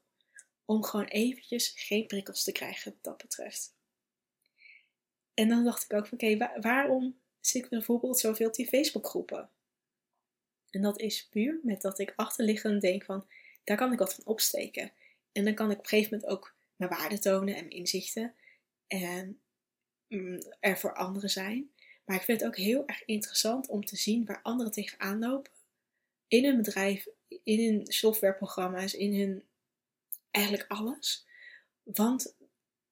Om 0.65 0.85
gewoon 0.85 1.07
eventjes 1.07 1.73
geen 1.77 2.07
prikkels 2.07 2.45
te 2.45 2.53
krijgen 2.53 2.93
wat 2.93 3.05
dat 3.05 3.17
betreft. 3.17 3.75
En 5.35 5.49
dan 5.49 5.65
dacht 5.65 5.85
ik 5.85 5.93
ook 5.93 6.07
van 6.07 6.19
oké, 6.19 6.61
waarom 6.61 7.19
zit 7.41 7.63
ik 7.63 7.69
bijvoorbeeld 7.69 8.19
zoveel 8.19 8.47
op 8.47 8.55
die 8.55 8.69
Facebookgroepen? 8.69 9.51
En 10.71 10.83
dat 10.83 11.01
is 11.01 11.29
puur 11.29 11.61
met 11.63 11.81
dat 11.81 11.99
ik 11.99 12.13
achterliggend 12.17 12.81
denk 12.81 13.05
van, 13.05 13.27
daar 13.65 13.77
kan 13.77 13.93
ik 13.93 13.99
wat 13.99 14.15
van 14.15 14.27
opsteken. 14.27 14.93
En 15.33 15.45
dan 15.45 15.55
kan 15.55 15.71
ik 15.71 15.79
op 15.79 15.83
een 15.83 15.89
gegeven 15.89 16.13
moment 16.19 16.31
ook 16.31 16.55
mijn 16.77 16.91
waarde 16.91 17.19
tonen 17.19 17.55
en 17.55 17.65
mijn 17.65 17.77
inzichten. 17.77 18.35
En 18.87 19.41
mm, 20.09 20.41
er 20.61 20.79
voor 20.79 20.95
anderen 20.95 21.31
zijn. 21.31 21.71
Maar 22.05 22.17
ik 22.17 22.23
vind 22.23 22.41
het 22.41 22.49
ook 22.49 22.57
heel 22.57 22.87
erg 22.87 23.05
interessant 23.05 23.69
om 23.69 23.85
te 23.85 23.97
zien 23.97 24.25
waar 24.25 24.43
anderen 24.43 24.73
tegenaan 24.73 25.19
lopen. 25.19 25.53
In 26.29 26.45
hun 26.45 26.57
bedrijf, 26.57 27.07
in 27.43 27.65
hun 27.69 27.87
softwareprogramma's, 27.87 28.95
in 28.95 29.15
hun 29.15 29.45
eigenlijk 30.31 30.71
alles. 30.71 31.27
Want 31.83 32.37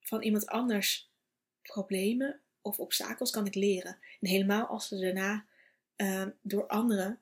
van 0.01 0.23
iemand 0.23 0.47
anders 0.47 1.11
problemen 1.63 2.41
of 2.61 2.81
obstakels 2.81 3.31
kan 3.31 3.47
ik 3.47 3.55
leren. 3.55 3.99
En 4.21 4.29
helemaal 4.29 4.67
als 4.67 4.89
ze 4.89 4.99
daarna 4.99 5.47
uh, 5.97 6.27
door 6.43 6.67
anderen 6.67 7.21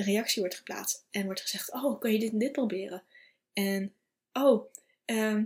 een 0.00 0.06
reactie 0.06 0.40
wordt 0.40 0.56
geplaatst 0.56 1.06
en 1.10 1.24
wordt 1.24 1.40
gezegd: 1.40 1.72
Oh, 1.72 2.00
kan 2.00 2.12
je 2.12 2.18
dit 2.18 2.32
en 2.32 2.38
dit 2.38 2.52
proberen? 2.52 3.02
En 3.52 3.94
oh, 4.32 4.72
ehm, 5.04 5.44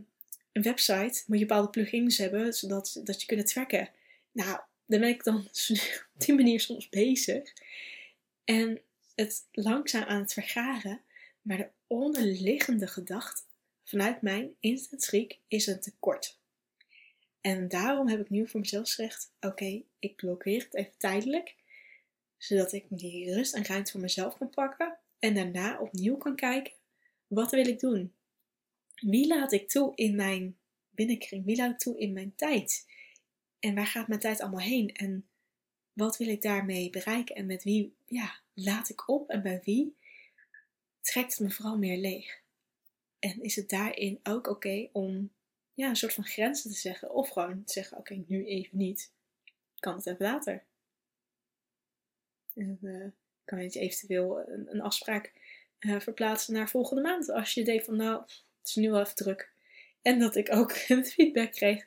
een 0.53 0.63
website 0.63 1.23
moet 1.27 1.39
je 1.39 1.47
bepaalde 1.47 1.71
plugins 1.71 2.19
hebben 2.19 2.55
zodat 2.55 3.01
dat 3.05 3.21
je 3.21 3.27
kunt 3.27 3.47
tracken. 3.47 3.91
Nou, 4.33 4.61
dan 4.87 5.01
ben 5.01 5.09
ik 5.09 5.25
dan 5.25 5.37
op 6.15 6.21
die 6.21 6.35
manier 6.35 6.61
soms 6.61 6.89
bezig. 6.89 7.53
En 8.45 8.81
het 9.15 9.47
langzaam 9.53 10.03
aan 10.03 10.21
het 10.21 10.33
vergaren, 10.33 11.01
maar 11.43 11.57
de 11.57 11.69
onderliggende 11.87 12.87
gedachte 12.87 13.43
vanuit 13.85 14.23
mijn 14.23 14.55
instant 14.61 15.03
schrik 15.03 15.39
is 15.49 15.67
een 15.67 15.81
tekort. 15.81 16.39
En 17.41 17.69
daarom 17.69 18.09
heb 18.09 18.21
ik 18.21 18.31
nu 18.31 18.49
voor 18.49 18.61
mezelf 18.61 18.89
gezegd: 18.89 19.31
Oké, 19.41 19.83
ik 19.99 20.17
blokkeer 20.17 20.63
het 20.63 20.75
even 20.75 20.99
tijdelijk 20.99 21.55
zodat 22.47 22.73
ik 22.73 22.85
die 22.89 23.35
rust 23.35 23.55
en 23.55 23.65
ruimte 23.65 23.91
voor 23.91 24.01
mezelf 24.01 24.39
kan 24.39 24.51
pakken 24.51 24.99
en 25.19 25.35
daarna 25.35 25.79
opnieuw 25.79 26.17
kan 26.17 26.37
kijken, 26.37 26.73
wat 27.27 27.51
wil 27.51 27.67
ik 27.67 27.81
doen? 27.81 28.13
Wie 28.95 29.27
laat 29.27 29.53
ik 29.53 29.69
toe 29.69 29.93
in 29.95 30.17
mijn 30.17 30.57
binnenkring? 30.91 31.45
Wie 31.45 31.57
laat 31.57 31.71
ik 31.71 31.79
toe 31.79 31.99
in 31.99 32.13
mijn 32.13 32.35
tijd? 32.35 32.87
En 33.59 33.75
waar 33.75 33.87
gaat 33.87 34.09
mijn 34.09 34.21
tijd 34.21 34.41
allemaal 34.41 34.61
heen? 34.61 34.93
En 34.93 35.29
wat 35.93 36.17
wil 36.17 36.29
ik 36.29 36.43
daarmee 36.43 36.91
bereiken 36.91 37.35
en 37.35 37.47
met 37.47 37.63
wie 37.63 37.95
ja, 38.07 38.41
laat 38.55 38.89
ik 38.89 39.09
op 39.09 39.29
en 39.29 39.43
bij 39.43 39.61
wie 39.65 39.97
trekt 41.01 41.33
het 41.33 41.41
me 41.41 41.51
vooral 41.51 41.79
meer 41.79 41.99
leeg. 41.99 42.43
En 43.19 43.43
is 43.43 43.57
het 43.57 43.69
daarin 43.69 44.21
ook 44.23 44.47
oké 44.47 44.89
om 44.93 45.33
ja, 45.75 45.89
een 45.89 45.97
soort 45.97 46.15
van 46.15 46.25
grenzen 46.25 46.71
te 46.71 46.77
zeggen 46.77 47.15
of 47.15 47.29
gewoon 47.29 47.65
te 47.65 47.73
zeggen 47.73 47.97
oké, 47.99 48.25
nu 48.27 48.47
even 48.47 48.79
niet, 48.79 49.13
kan 49.79 49.95
het 49.97 50.07
even 50.07 50.25
later. 50.25 50.65
En 52.55 52.79
uh, 52.83 53.07
kan 53.45 53.63
je 53.63 53.71
eventueel 53.71 54.49
een, 54.49 54.81
afspraak 54.81 55.33
uh, 55.81 56.01
verplaatsen 56.01 56.55
naar 56.55 56.69
volgende 56.69 57.03
maand. 57.03 57.31
Als 57.31 57.55
je 57.55 57.65
denkt 57.65 57.85
van 57.85 57.97
nou, 57.97 58.21
het 58.21 58.69
is 58.69 58.75
nu 58.75 58.91
wel 58.91 59.01
even 59.01 59.15
druk. 59.15 59.53
En 60.03 60.19
dat 60.19 60.37
ik 60.37 60.53
ook 60.53 60.73
feedback 61.13 61.53
kreeg. 61.53 61.87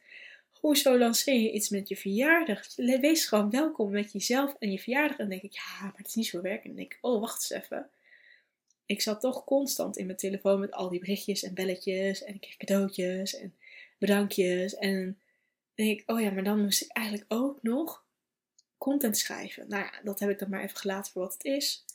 Hoezo 0.59 0.97
lanceer 0.97 1.39
je 1.39 1.51
iets 1.51 1.69
met 1.69 1.87
je 1.87 1.97
verjaardag? 1.97 2.75
Wees 2.75 3.25
gewoon 3.25 3.49
welkom 3.49 3.91
met 3.91 4.11
jezelf 4.11 4.55
en 4.59 4.71
je 4.71 4.79
verjaardag. 4.79 5.17
En 5.17 5.29
dan 5.29 5.29
denk 5.29 5.41
ik, 5.41 5.53
ja, 5.53 5.81
maar 5.81 5.93
het 5.95 6.07
is 6.07 6.15
niet 6.15 6.27
zo 6.27 6.41
werken. 6.41 6.63
En 6.63 6.69
dan 6.69 6.77
denk 6.77 6.93
ik, 6.93 6.97
oh, 7.01 7.19
wacht 7.19 7.51
eens 7.51 7.63
even. 7.63 7.89
Ik 8.85 9.01
zat 9.01 9.21
toch 9.21 9.43
constant 9.43 9.97
in 9.97 10.05
mijn 10.05 10.17
telefoon 10.17 10.59
met 10.59 10.71
al 10.71 10.89
die 10.89 10.99
berichtjes 10.99 11.43
en 11.43 11.53
belletjes. 11.53 12.23
En 12.23 12.33
ik 12.33 12.41
kreeg 12.41 12.57
cadeautjes 12.57 13.35
en 13.35 13.55
bedankjes. 13.97 14.75
En 14.75 15.03
dan 15.75 15.85
denk 15.85 15.99
ik, 15.99 16.11
oh 16.11 16.21
ja, 16.21 16.31
maar 16.31 16.43
dan 16.43 16.61
moest 16.61 16.81
ik 16.81 16.91
eigenlijk 16.91 17.33
ook 17.33 17.61
nog 17.61 18.05
content 18.87 19.17
schrijven. 19.17 19.67
Nou 19.67 19.83
ja, 19.83 20.01
dat 20.03 20.19
heb 20.19 20.29
ik 20.29 20.39
dan 20.39 20.49
maar 20.49 20.63
even 20.63 20.77
gelaten 20.77 21.11
voor 21.11 21.21
wat 21.21 21.33
het 21.33 21.43
is. 21.43 21.85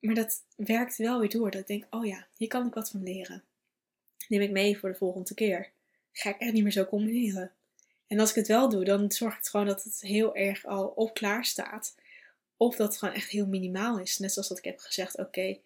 Maar 0.00 0.14
dat 0.14 0.44
werkt 0.56 0.96
wel 0.96 1.20
weer 1.20 1.28
door. 1.28 1.50
Dat 1.50 1.60
ik 1.60 1.66
denk, 1.66 1.86
oh 1.90 2.06
ja, 2.06 2.26
hier 2.36 2.48
kan 2.48 2.66
ik 2.66 2.74
wat 2.74 2.90
van 2.90 3.02
leren. 3.02 3.44
Neem 4.28 4.40
ik 4.40 4.50
mee 4.50 4.78
voor 4.78 4.88
de 4.88 4.94
volgende 4.94 5.34
keer. 5.34 5.70
Ga 6.12 6.30
ik 6.30 6.40
echt 6.40 6.52
niet 6.52 6.62
meer 6.62 6.72
zo 6.72 6.84
combineren. 6.84 7.52
En 8.06 8.18
als 8.18 8.30
ik 8.30 8.36
het 8.36 8.48
wel 8.48 8.68
doe, 8.68 8.84
dan 8.84 9.12
zorg 9.12 9.38
ik 9.38 9.44
gewoon 9.44 9.66
dat 9.66 9.84
het 9.84 10.00
heel 10.00 10.34
erg 10.34 10.66
al 10.66 10.86
op 10.86 11.14
klaar 11.14 11.44
staat. 11.44 11.94
Of 12.56 12.76
dat 12.76 12.88
het 12.88 12.98
gewoon 12.98 13.14
echt 13.14 13.30
heel 13.30 13.46
minimaal 13.46 13.98
is. 13.98 14.18
Net 14.18 14.32
zoals 14.32 14.48
dat 14.48 14.58
ik 14.58 14.64
heb 14.64 14.78
gezegd, 14.78 15.18
oké, 15.18 15.58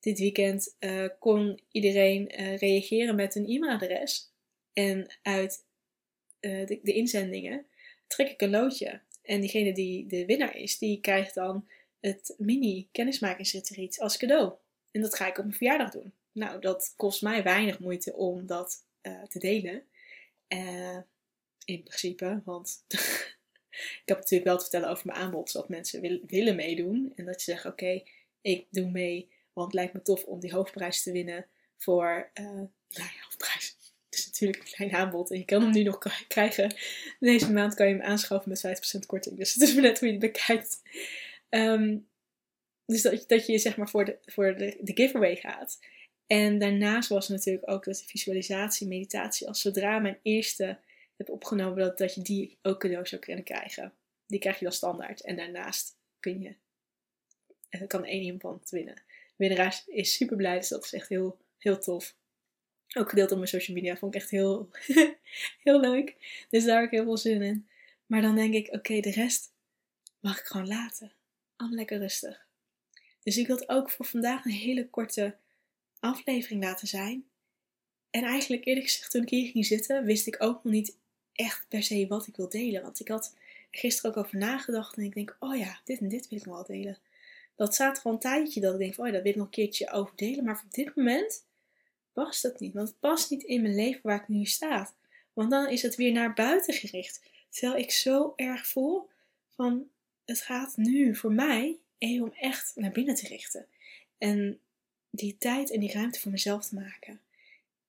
dit 0.00 0.18
weekend 0.18 0.76
uh, 0.80 1.08
kon 1.18 1.60
iedereen 1.70 2.40
uh, 2.40 2.56
reageren 2.56 3.14
met 3.14 3.34
een 3.34 3.46
e-mailadres. 3.46 4.32
En 4.72 5.18
uit 5.22 5.64
uh, 6.40 6.66
de, 6.66 6.80
de, 6.82 6.92
inzendingen 6.92 7.66
trek 8.06 8.30
ik 8.30 8.40
een 8.40 8.50
loodje. 8.50 9.00
En 9.22 9.40
diegene 9.40 9.72
die 9.72 10.06
de 10.06 10.24
winnaar 10.24 10.56
is, 10.56 10.78
die 10.78 11.00
krijgt 11.00 11.34
dan 11.34 11.68
het 12.00 12.34
mini 12.38 12.88
kennismakingsretreat 12.92 14.00
als 14.00 14.16
cadeau. 14.16 14.52
En 14.90 15.00
dat 15.00 15.14
ga 15.14 15.26
ik 15.26 15.38
op 15.38 15.44
mijn 15.44 15.56
verjaardag 15.56 15.90
doen. 15.90 16.12
Nou, 16.32 16.60
dat 16.60 16.94
kost 16.96 17.22
mij 17.22 17.42
weinig 17.42 17.78
moeite 17.78 18.14
om 18.14 18.46
dat 18.46 18.84
uh, 19.02 19.22
te 19.22 19.38
delen. 19.38 19.82
Uh, 20.48 20.98
in 21.64 21.82
principe, 21.82 22.42
want 22.44 22.84
ik 24.00 24.02
heb 24.04 24.16
natuurlijk 24.16 24.44
wel 24.44 24.56
te 24.56 24.62
vertellen 24.62 24.88
over 24.88 25.06
mijn 25.06 25.18
aanbod, 25.18 25.50
zodat 25.50 25.68
mensen 25.68 26.00
wil, 26.00 26.20
willen 26.26 26.56
meedoen. 26.56 27.12
En 27.16 27.24
dat 27.24 27.42
je 27.42 27.50
zegt, 27.52 27.64
oké, 27.64 28.02
ik 28.40 28.66
doe 28.70 28.90
mee, 28.90 29.30
want 29.52 29.66
het 29.66 29.76
lijkt 29.76 29.92
me 29.92 30.02
tof 30.02 30.24
om 30.24 30.40
die 30.40 30.52
hoofdprijs 30.52 31.02
te 31.02 31.12
winnen 31.12 31.46
voor, 31.76 32.30
uh, 32.34 32.44
nou 32.44 32.68
ja, 32.88 33.22
hoofdprijs. 33.24 33.69
Natuurlijk 34.40 34.68
een 34.68 34.74
klein 34.74 35.04
aanbod 35.04 35.30
en 35.30 35.38
je 35.38 35.44
kan 35.44 35.62
hem 35.62 35.70
nu 35.70 35.82
nog 35.82 35.98
krijgen. 36.28 36.74
Deze 37.20 37.52
maand 37.52 37.74
kan 37.74 37.88
je 37.88 37.94
hem 37.94 38.02
aanschaffen 38.02 38.50
met 38.50 38.66
5% 39.02 39.06
korting. 39.06 39.36
Dus 39.36 39.54
het 39.54 39.62
is 39.62 39.74
net 39.74 39.98
hoe 39.98 40.08
je 40.08 40.14
het 40.14 40.32
bekijkt. 40.32 40.82
Um, 41.50 42.08
dus 42.86 43.02
dat, 43.02 43.24
dat 43.28 43.46
je 43.46 43.58
zeg 43.58 43.76
maar 43.76 43.88
voor 43.88 44.04
de, 44.04 44.18
voor 44.24 44.56
de, 44.56 44.76
de 44.80 44.92
giveaway 44.94 45.36
gaat. 45.36 45.78
En 46.26 46.58
daarnaast 46.58 47.08
was 47.08 47.28
natuurlijk 47.28 47.70
ook 47.70 47.84
dat 47.84 47.96
de 47.96 48.04
visualisatie, 48.06 48.86
meditatie, 48.86 49.48
als 49.48 49.60
zodra 49.60 49.98
mijn 49.98 50.18
eerste 50.22 50.78
heb 51.16 51.28
opgenomen, 51.28 51.78
dat, 51.78 51.98
dat 51.98 52.14
je 52.14 52.22
die 52.22 52.58
ook 52.62 52.80
cadeau 52.80 53.06
zou 53.06 53.20
kunnen 53.20 53.44
krijgen. 53.44 53.92
Die 54.26 54.38
krijg 54.38 54.58
je 54.58 54.64
dan 54.64 54.72
standaard. 54.72 55.20
En 55.20 55.36
daarnaast 55.36 55.96
kun 56.20 56.40
je, 56.40 56.54
uh, 57.70 57.86
kan 57.86 58.04
één 58.04 58.22
iemand 58.22 58.70
winnen. 58.70 59.02
De 59.36 59.82
is 59.86 60.14
super 60.14 60.36
blij, 60.36 60.58
dus 60.58 60.68
dat 60.68 60.84
is 60.84 60.92
echt 60.92 61.08
heel, 61.08 61.38
heel 61.58 61.78
tof. 61.78 62.16
Ook 62.96 63.08
gedeeld 63.08 63.30
op 63.30 63.36
mijn 63.36 63.48
social 63.48 63.76
media 63.76 63.96
vond 63.96 64.14
ik 64.14 64.20
echt 64.20 64.30
heel, 64.30 64.70
heel 65.64 65.80
leuk. 65.80 66.16
Dus 66.50 66.64
daar 66.64 66.76
heb 66.76 66.84
ik 66.84 66.90
heel 66.90 67.04
veel 67.04 67.16
zin 67.16 67.42
in. 67.42 67.68
Maar 68.06 68.22
dan 68.22 68.34
denk 68.34 68.54
ik, 68.54 68.72
oké, 68.72 69.00
de 69.00 69.10
rest 69.10 69.52
mag 70.20 70.38
ik 70.38 70.44
gewoon 70.44 70.68
laten. 70.68 71.12
Allemaal 71.56 71.78
lekker 71.78 71.98
rustig. 71.98 72.46
Dus 73.22 73.36
ik 73.36 73.46
wil 73.46 73.68
ook 73.68 73.90
voor 73.90 74.06
vandaag 74.06 74.44
een 74.44 74.50
hele 74.50 74.88
korte 74.88 75.36
aflevering 76.00 76.62
laten 76.62 76.88
zijn. 76.88 77.24
En 78.10 78.24
eigenlijk 78.24 78.64
eerlijk 78.64 78.86
gezegd, 78.86 79.10
toen 79.10 79.22
ik 79.22 79.28
hier 79.28 79.50
ging 79.50 79.66
zitten, 79.66 80.04
wist 80.04 80.26
ik 80.26 80.42
ook 80.42 80.64
nog 80.64 80.72
niet 80.72 80.96
echt 81.32 81.66
per 81.68 81.82
se 81.82 82.06
wat 82.06 82.26
ik 82.26 82.36
wil 82.36 82.48
delen. 82.48 82.82
Want 82.82 83.00
ik 83.00 83.08
had 83.08 83.34
er 83.70 83.78
gisteren 83.78 84.10
ook 84.10 84.16
over 84.16 84.38
nagedacht 84.38 84.96
en 84.96 85.02
ik 85.02 85.14
denk, 85.14 85.36
oh 85.38 85.56
ja, 85.56 85.80
dit 85.84 86.00
en 86.00 86.08
dit 86.08 86.28
wil 86.28 86.38
ik 86.38 86.44
nog 86.44 86.54
wel 86.54 86.76
delen. 86.76 86.98
Dat 87.56 87.74
staat 87.74 87.98
gewoon 87.98 88.16
een 88.16 88.22
tijdje 88.22 88.60
dat 88.60 88.72
ik 88.72 88.78
denk, 88.78 88.98
oh 88.98 89.06
ja, 89.06 89.12
dat 89.12 89.22
wil 89.22 89.30
ik 89.30 89.36
nog 89.36 89.46
een 89.46 89.52
keertje 89.52 89.90
over 89.90 90.12
delen. 90.16 90.44
Maar 90.44 90.62
op 90.64 90.72
dit 90.72 90.96
moment 90.96 91.44
past 92.24 92.42
het 92.42 92.60
niet. 92.60 92.74
Want 92.74 92.88
het 92.88 93.00
past 93.00 93.30
niet 93.30 93.42
in 93.42 93.62
mijn 93.62 93.74
leven 93.74 94.00
waar 94.02 94.20
ik 94.20 94.28
nu 94.28 94.44
sta. 94.44 94.92
Want 95.32 95.50
dan 95.50 95.68
is 95.68 95.82
het 95.82 95.96
weer 95.96 96.12
naar 96.12 96.34
buiten 96.34 96.74
gericht. 96.74 97.22
Terwijl 97.50 97.82
ik 97.82 97.90
zo 97.90 98.32
erg 98.36 98.66
voel 98.66 99.08
van, 99.48 99.88
het 100.24 100.40
gaat 100.40 100.76
nu 100.76 101.16
voor 101.16 101.32
mij 101.32 101.78
om 101.98 102.32
echt 102.32 102.72
naar 102.74 102.90
binnen 102.90 103.14
te 103.14 103.28
richten. 103.28 103.66
En 104.18 104.60
die 105.10 105.36
tijd 105.38 105.70
en 105.70 105.80
die 105.80 105.92
ruimte 105.92 106.20
voor 106.20 106.30
mezelf 106.30 106.68
te 106.68 106.74
maken. 106.74 107.20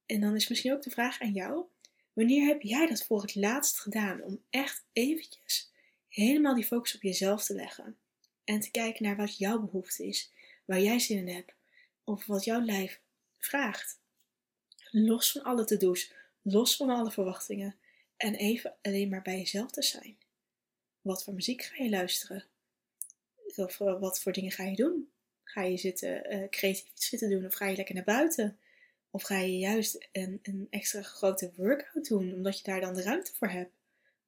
En 0.06 0.22
dan 0.22 0.36
is 0.36 0.48
misschien 0.48 0.74
ook 0.74 0.84
de 0.84 0.90
vraag 0.90 1.22
aan 1.22 1.34
jou: 1.34 1.66
wanneer 2.14 2.48
heb 2.48 2.62
jij 2.62 2.88
dat 2.88 3.04
voor 3.04 3.22
het 3.22 3.36
laatst 3.36 3.80
gedaan 3.80 4.22
om 4.22 4.42
echt 4.50 4.84
eventjes 4.94 5.72
helemaal 6.08 6.56
die 6.56 6.66
focus 6.66 6.96
op 6.96 7.02
jezelf 7.02 7.44
te 7.46 7.54
leggen 7.54 7.98
en 8.44 8.60
te 8.60 8.72
kijken 8.72 9.04
naar 9.04 9.16
wat 9.16 9.38
jouw 9.38 9.60
behoefte 9.60 10.08
is, 10.08 10.32
waar 10.66 10.82
jij 10.82 11.00
zin 11.00 11.18
in 11.18 11.36
hebt 11.36 11.54
of 12.04 12.26
wat 12.26 12.44
jouw 12.44 12.62
lijf 12.62 13.02
vraagt? 13.38 14.01
Los 14.94 15.32
van 15.32 15.44
alle 15.44 15.66
to-do's, 15.66 16.14
los 16.42 16.76
van 16.76 16.90
alle 16.90 17.12
verwachtingen 17.12 17.76
en 18.18 18.36
even 18.36 18.76
alleen 18.82 19.10
maar 19.10 19.22
bij 19.22 19.38
jezelf 19.38 19.72
te 19.72 19.84
zijn. 19.84 20.18
Wat 21.02 21.24
voor 21.24 21.34
muziek 21.34 21.64
ga 21.64 21.84
je 21.84 21.90
luisteren? 21.90 22.46
Of 23.56 23.80
eh, 23.80 24.00
wat 24.00 24.22
voor 24.22 24.32
dingen 24.32 24.52
ga 24.52 24.64
je 24.64 24.76
doen? 24.76 25.12
Ga 25.44 25.64
je 25.64 25.78
zitten 25.78 26.34
uh, 26.34 26.50
creatief 26.50 26.90
iets 26.92 27.08
zitten 27.08 27.30
doen 27.30 27.46
of 27.46 27.54
ga 27.54 27.68
je 27.68 27.76
lekker 27.76 27.96
naar 27.96 28.04
buiten? 28.04 28.60
Of 29.10 29.24
ga 29.24 29.38
je 29.38 29.58
juist 29.58 30.08
een, 30.12 30.40
een 30.42 30.68
extra 30.70 31.02
grote 31.02 31.52
workout 31.56 32.08
doen 32.08 32.34
omdat 32.34 32.58
je 32.58 32.64
daar 32.64 32.82
dan 32.82 32.94
de 32.94 33.02
ruimte 33.02 33.34
voor 33.34 33.50
hebt? 33.50 33.74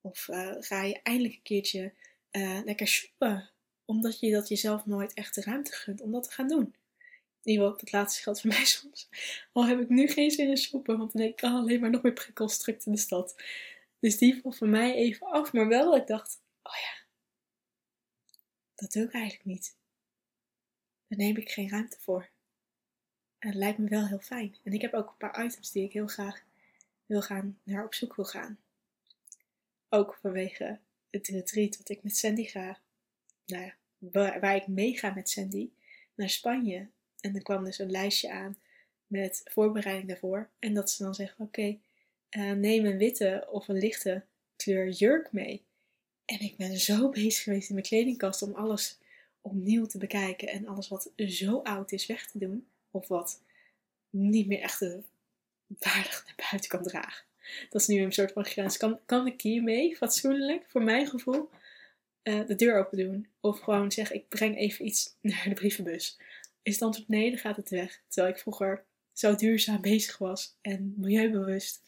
Of 0.01 0.27
uh, 0.27 0.55
ga 0.60 0.84
je 0.84 1.01
eindelijk 1.01 1.34
een 1.34 1.41
keertje 1.41 1.93
lekker 2.65 2.88
shoppen 2.88 3.50
omdat 3.86 4.20
je 4.20 4.32
dat 4.32 4.48
jezelf 4.48 4.86
nooit 4.86 5.13
echt 5.13 5.36
de 5.36 5.41
ruimte 5.41 5.72
gunt 5.72 6.01
om 6.01 6.12
dat 6.12 6.24
te 6.24 6.32
gaan 6.32 6.48
doen? 6.48 6.75
In 7.43 7.51
ieder 7.51 7.65
geval, 7.65 7.79
dat 7.79 7.91
laatste 7.91 8.21
geldt 8.21 8.41
voor 8.41 8.50
mij 8.50 8.65
soms. 8.65 9.09
Al 9.51 9.65
heb 9.65 9.79
ik 9.79 9.89
nu 9.89 10.07
geen 10.07 10.31
zin 10.31 10.50
in 10.50 10.57
shoppen, 10.57 10.97
want 10.97 11.12
dan 11.12 11.21
denk 11.21 11.39
ik 11.39 11.45
oh, 11.45 11.55
alleen 11.55 11.79
maar 11.79 11.89
nog 11.89 12.01
meer 12.01 12.13
prikkels 12.13 12.67
in 12.67 12.91
de 12.91 12.97
stad. 12.97 13.43
Dus 14.00 14.17
die 14.17 14.41
valt 14.41 14.57
voor 14.57 14.67
mij 14.67 14.93
even 14.93 15.27
af. 15.27 15.53
Maar 15.53 15.67
wel 15.67 15.91
dat 15.91 16.01
ik 16.01 16.07
dacht, 16.07 16.41
oh 16.63 16.73
ja, 16.73 17.03
dat 18.75 18.91
doe 18.91 19.03
ik 19.03 19.13
eigenlijk 19.13 19.45
niet. 19.45 19.75
Daar 21.07 21.17
neem 21.19 21.38
ik 21.38 21.50
geen 21.50 21.69
ruimte 21.69 21.97
voor. 22.00 22.29
En 23.39 23.50
het 23.50 23.57
lijkt 23.57 23.77
me 23.77 23.89
wel 23.89 24.07
heel 24.07 24.19
fijn. 24.19 24.55
En 24.63 24.73
ik 24.73 24.81
heb 24.81 24.93
ook 24.93 25.07
een 25.09 25.17
paar 25.17 25.45
items 25.45 25.71
die 25.71 25.83
ik 25.83 25.93
heel 25.93 26.07
graag 26.07 26.43
wil 27.05 27.21
gaan, 27.21 27.59
naar 27.63 27.85
op 27.85 27.93
zoek 27.93 28.15
wil 28.15 28.25
gaan. 28.25 28.59
Ook 29.89 30.17
vanwege 30.21 30.79
het 31.09 31.27
retreat 31.27 31.77
wat 31.77 31.89
ik 31.89 32.03
met 32.03 32.17
Sandy 32.17 32.43
ga. 32.43 32.79
Nou 33.45 33.63
ja, 33.63 33.75
waar, 34.39 34.55
ik 34.55 34.67
meega 34.67 35.13
met 35.13 35.29
Sandy 35.29 35.69
naar 36.15 36.29
Spanje. 36.29 36.89
En 37.23 37.35
er 37.35 37.41
kwam 37.41 37.63
dus 37.63 37.79
een 37.79 37.91
lijstje 37.91 38.31
aan 38.31 38.57
met 39.07 39.41
voorbereiding 39.45 40.07
daarvoor. 40.07 40.49
En 40.59 40.73
dat 40.73 40.91
ze 40.91 41.03
dan 41.03 41.15
zeggen: 41.15 41.45
Oké, 41.45 41.77
uh, 42.31 42.51
neem 42.51 42.85
een 42.85 42.97
witte 42.97 43.47
of 43.51 43.67
een 43.67 43.77
lichte 43.77 44.23
kleur 44.55 44.89
jurk 44.89 45.31
mee. 45.31 45.63
En 46.25 46.39
ik 46.39 46.57
ben 46.57 46.77
zo 46.77 47.09
bezig 47.19 47.43
geweest 47.43 47.69
in 47.69 47.75
mijn 47.75 47.87
kledingkast 47.87 48.41
om 48.41 48.53
alles 48.53 48.97
opnieuw 49.41 49.85
te 49.85 49.97
bekijken 49.97 50.47
en 50.47 50.67
alles 50.67 50.87
wat 50.87 51.11
zo 51.15 51.57
oud 51.57 51.91
is 51.91 52.05
weg 52.05 52.27
te 52.27 52.37
doen. 52.37 52.67
Of 52.91 53.07
wat 53.07 53.41
niet 54.09 54.47
meer 54.47 54.61
echt 54.61 54.79
waardig 55.67 56.23
naar 56.25 56.47
buiten 56.49 56.69
kan 56.69 56.83
dragen. 56.83 57.25
Dat 57.69 57.81
is 57.81 57.87
nu 57.87 58.01
een 58.01 58.11
soort 58.11 58.31
van 58.31 58.45
grens. 58.45 58.77
Kan, 58.77 58.99
kan 59.05 59.27
ik 59.27 59.41
hiermee 59.41 59.95
fatsoenlijk, 59.95 60.63
voor 60.67 60.83
mijn 60.83 61.07
gevoel, 61.07 61.49
uh, 62.23 62.47
de 62.47 62.55
deur 62.55 62.79
open 62.79 62.97
doen? 62.97 63.27
Of 63.39 63.59
gewoon 63.59 63.91
zeggen, 63.91 64.15
ik 64.15 64.27
breng 64.27 64.57
even 64.57 64.85
iets 64.85 65.15
naar 65.21 65.45
de 65.49 65.53
brievenbus. 65.53 66.17
Is 66.63 66.74
het 66.74 66.82
antwoord 66.82 67.08
nee, 67.08 67.29
dan 67.29 67.39
gaat 67.39 67.55
het 67.55 67.70
weg. 67.70 68.01
Terwijl 68.08 68.34
ik 68.34 68.39
vroeger 68.41 68.86
zo 69.13 69.36
duurzaam 69.36 69.82
bezig 69.91 70.17
was 70.17 70.58
en 70.62 70.93
milieubewust 70.98 71.82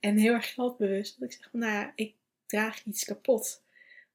en 0.00 0.16
heel 0.16 0.32
erg 0.32 0.54
geldbewust. 0.54 1.20
Dat 1.20 1.32
ik 1.32 1.36
zeg, 1.36 1.52
nou 1.52 1.72
ja, 1.72 1.92
ik 1.96 2.14
draag 2.46 2.84
iets 2.84 3.04
kapot. 3.04 3.62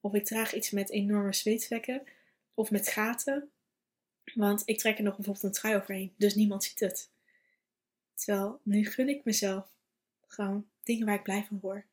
Of 0.01 0.13
ik 0.13 0.25
draag 0.25 0.53
iets 0.53 0.71
met 0.71 0.89
enorme 0.89 1.33
zweetvlekken. 1.33 2.03
Of 2.53 2.71
met 2.71 2.87
gaten. 2.87 3.49
Want 4.33 4.61
ik 4.65 4.77
trek 4.77 4.97
er 4.97 5.03
nog 5.03 5.15
bijvoorbeeld 5.15 5.45
een 5.45 5.51
trui 5.51 5.75
overheen. 5.75 6.13
Dus 6.17 6.35
niemand 6.35 6.63
ziet 6.63 6.79
het. 6.79 7.09
Terwijl 8.13 8.59
nu 8.63 8.85
gun 8.85 9.09
ik 9.09 9.23
mezelf 9.23 9.71
gewoon 10.27 10.69
dingen 10.83 11.05
waar 11.05 11.15
ik 11.15 11.23
blij 11.23 11.43
van 11.43 11.59
word. 11.59 11.85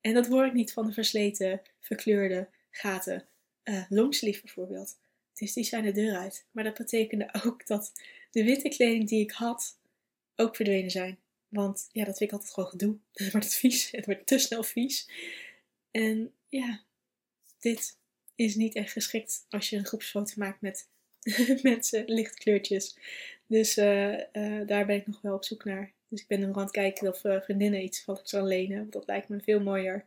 En 0.00 0.14
dat 0.14 0.26
hoor 0.26 0.46
ik 0.46 0.52
niet 0.52 0.72
van 0.72 0.86
de 0.86 0.92
versleten, 0.92 1.62
verkleurde 1.78 2.48
gaten. 2.70 3.26
Uh, 3.64 3.84
longsleeve 3.88 4.40
bijvoorbeeld. 4.40 4.98
Dus 5.40 5.52
die 5.52 5.64
zijn 5.64 5.84
de 5.84 5.92
deur 5.92 6.16
uit. 6.16 6.46
Maar 6.50 6.64
dat 6.64 6.76
betekende 6.76 7.34
ook 7.44 7.66
dat 7.66 7.92
de 8.30 8.44
witte 8.44 8.68
kleding 8.68 9.08
die 9.08 9.22
ik 9.22 9.30
had 9.30 9.78
ook 10.36 10.56
verdwenen 10.56 10.90
zijn. 10.90 11.18
Want 11.48 11.88
ja, 11.92 12.04
dat 12.04 12.16
vind 12.16 12.30
ik 12.30 12.36
altijd 12.36 12.54
gewoon 12.54 12.68
gedoe. 12.68 12.98
Dan 13.12 13.30
wordt 13.30 13.46
het 13.46 13.54
vies. 13.54 13.90
Het 13.90 14.06
wordt 14.06 14.26
te 14.26 14.38
snel 14.38 14.62
vies. 14.62 15.10
En 15.90 16.32
ja, 16.48 16.80
dit 17.58 17.98
is 18.34 18.54
niet 18.54 18.74
echt 18.74 18.92
geschikt 18.92 19.46
als 19.48 19.70
je 19.70 19.76
een 19.76 19.86
groepsfoto 19.86 20.32
maakt 20.36 20.60
met 20.60 20.88
mensen, 21.62 22.04
lichtkleurtjes. 22.06 22.96
Dus 23.46 23.78
uh, 23.78 24.12
uh, 24.12 24.66
daar 24.66 24.86
ben 24.86 24.96
ik 24.96 25.06
nog 25.06 25.20
wel 25.20 25.34
op 25.34 25.44
zoek 25.44 25.64
naar. 25.64 25.92
Dus 26.08 26.20
ik 26.20 26.26
ben 26.26 26.40
nog 26.40 26.56
aan 26.56 26.62
het 26.62 26.70
kijken 26.70 27.08
of 27.08 27.20
vriendinnen 27.20 27.82
iets 27.82 28.02
van 28.02 28.18
ik 28.18 28.28
zal 28.28 28.44
lenen. 28.44 28.78
Want 28.78 28.92
dat 28.92 29.06
lijkt 29.06 29.28
me 29.28 29.34
een 29.34 29.42
veel 29.42 29.60
mooier 29.60 30.06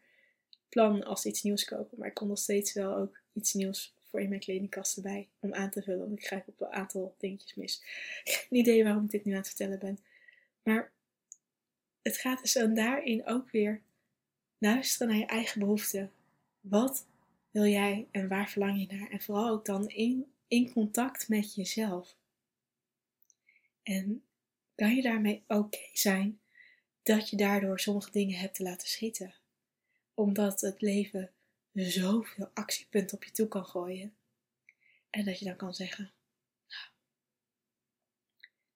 plan 0.70 1.04
als 1.04 1.26
iets 1.26 1.44
nieuws 1.44 1.66
kopen. 1.66 1.98
Maar 1.98 2.08
ik 2.08 2.14
kon 2.14 2.28
nog 2.28 2.38
steeds 2.38 2.74
wel 2.74 2.96
ook 2.96 3.22
iets 3.34 3.54
nieuws 3.54 3.93
voor 4.14 4.22
in 4.22 4.30
mijn 4.30 4.42
kledingkast 4.42 4.96
erbij 4.96 5.28
om 5.40 5.54
aan 5.54 5.70
te 5.70 5.82
vullen. 5.82 6.00
Want 6.08 6.20
ik 6.20 6.26
grijp 6.26 6.48
op 6.48 6.62
een 6.62 6.72
aantal 6.72 7.16
dingetjes 7.18 7.56
mis. 7.56 7.82
Geen 8.24 8.60
idee 8.60 8.84
waarom 8.84 9.04
ik 9.04 9.12
dit 9.12 9.26
nu 9.26 9.32
aan 9.32 9.38
het 9.38 9.48
vertellen 9.48 9.80
ben. 9.80 10.00
Maar 10.64 10.92
het 12.02 12.18
gaat 12.18 12.42
dus 12.42 12.54
dan 12.54 12.74
daarin 12.74 13.26
ook 13.26 13.52
weer 13.52 13.82
luisteren 14.58 15.08
naar 15.08 15.18
je 15.18 15.26
eigen 15.26 15.60
behoeften. 15.60 16.12
Wat 16.62 17.08
wil 17.52 17.66
jij 17.66 18.08
en 18.12 18.28
waar 18.28 18.50
verlang 18.50 18.80
je 18.80 18.96
naar? 18.96 19.10
En 19.10 19.22
vooral 19.22 19.50
ook 19.50 19.66
dan 19.66 19.90
in, 19.90 20.34
in 20.48 20.72
contact 20.72 21.30
met 21.30 21.56
jezelf. 21.56 22.16
En 23.84 24.24
kan 24.76 24.96
je 24.96 25.02
daarmee 25.02 25.44
oké 25.48 25.90
zijn 25.94 26.40
dat 27.04 27.30
je 27.30 27.36
daardoor 27.36 27.80
sommige 27.80 28.12
dingen 28.12 28.40
hebt 28.40 28.56
te 28.56 28.64
laten 28.64 28.88
schieten? 28.88 29.34
Omdat 30.14 30.62
het 30.62 30.82
leven 30.82 31.33
zoveel 31.74 32.50
actiepunten 32.54 33.18
op 33.18 33.24
je 33.24 33.32
toe 33.32 33.48
kan 33.48 33.66
gooien. 33.66 34.14
En 35.10 35.26
dat 35.26 35.40
je 35.40 35.46
dan 35.46 35.56
kan 35.56 35.74
zeggen: 35.74 36.12
Nou, 36.68 36.86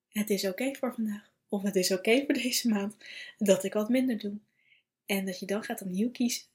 het 0.10 0.30
is 0.30 0.46
oké 0.46 0.76
voor 0.76 0.94
vandaag. 0.94 1.32
Of 1.50 1.62
het 1.62 1.76
is 1.76 1.92
oké 1.92 2.24
voor 2.26 2.34
deze 2.34 2.68
maand 2.68 2.96
dat 3.38 3.64
ik 3.64 3.74
wat 3.74 3.90
minder 3.90 4.18
doe. 4.18 4.38
En 5.06 5.26
dat 5.26 5.40
je 5.40 5.46
dan 5.46 5.64
gaat 5.64 5.82
opnieuw 5.82 6.12
kiezen. 6.12 6.46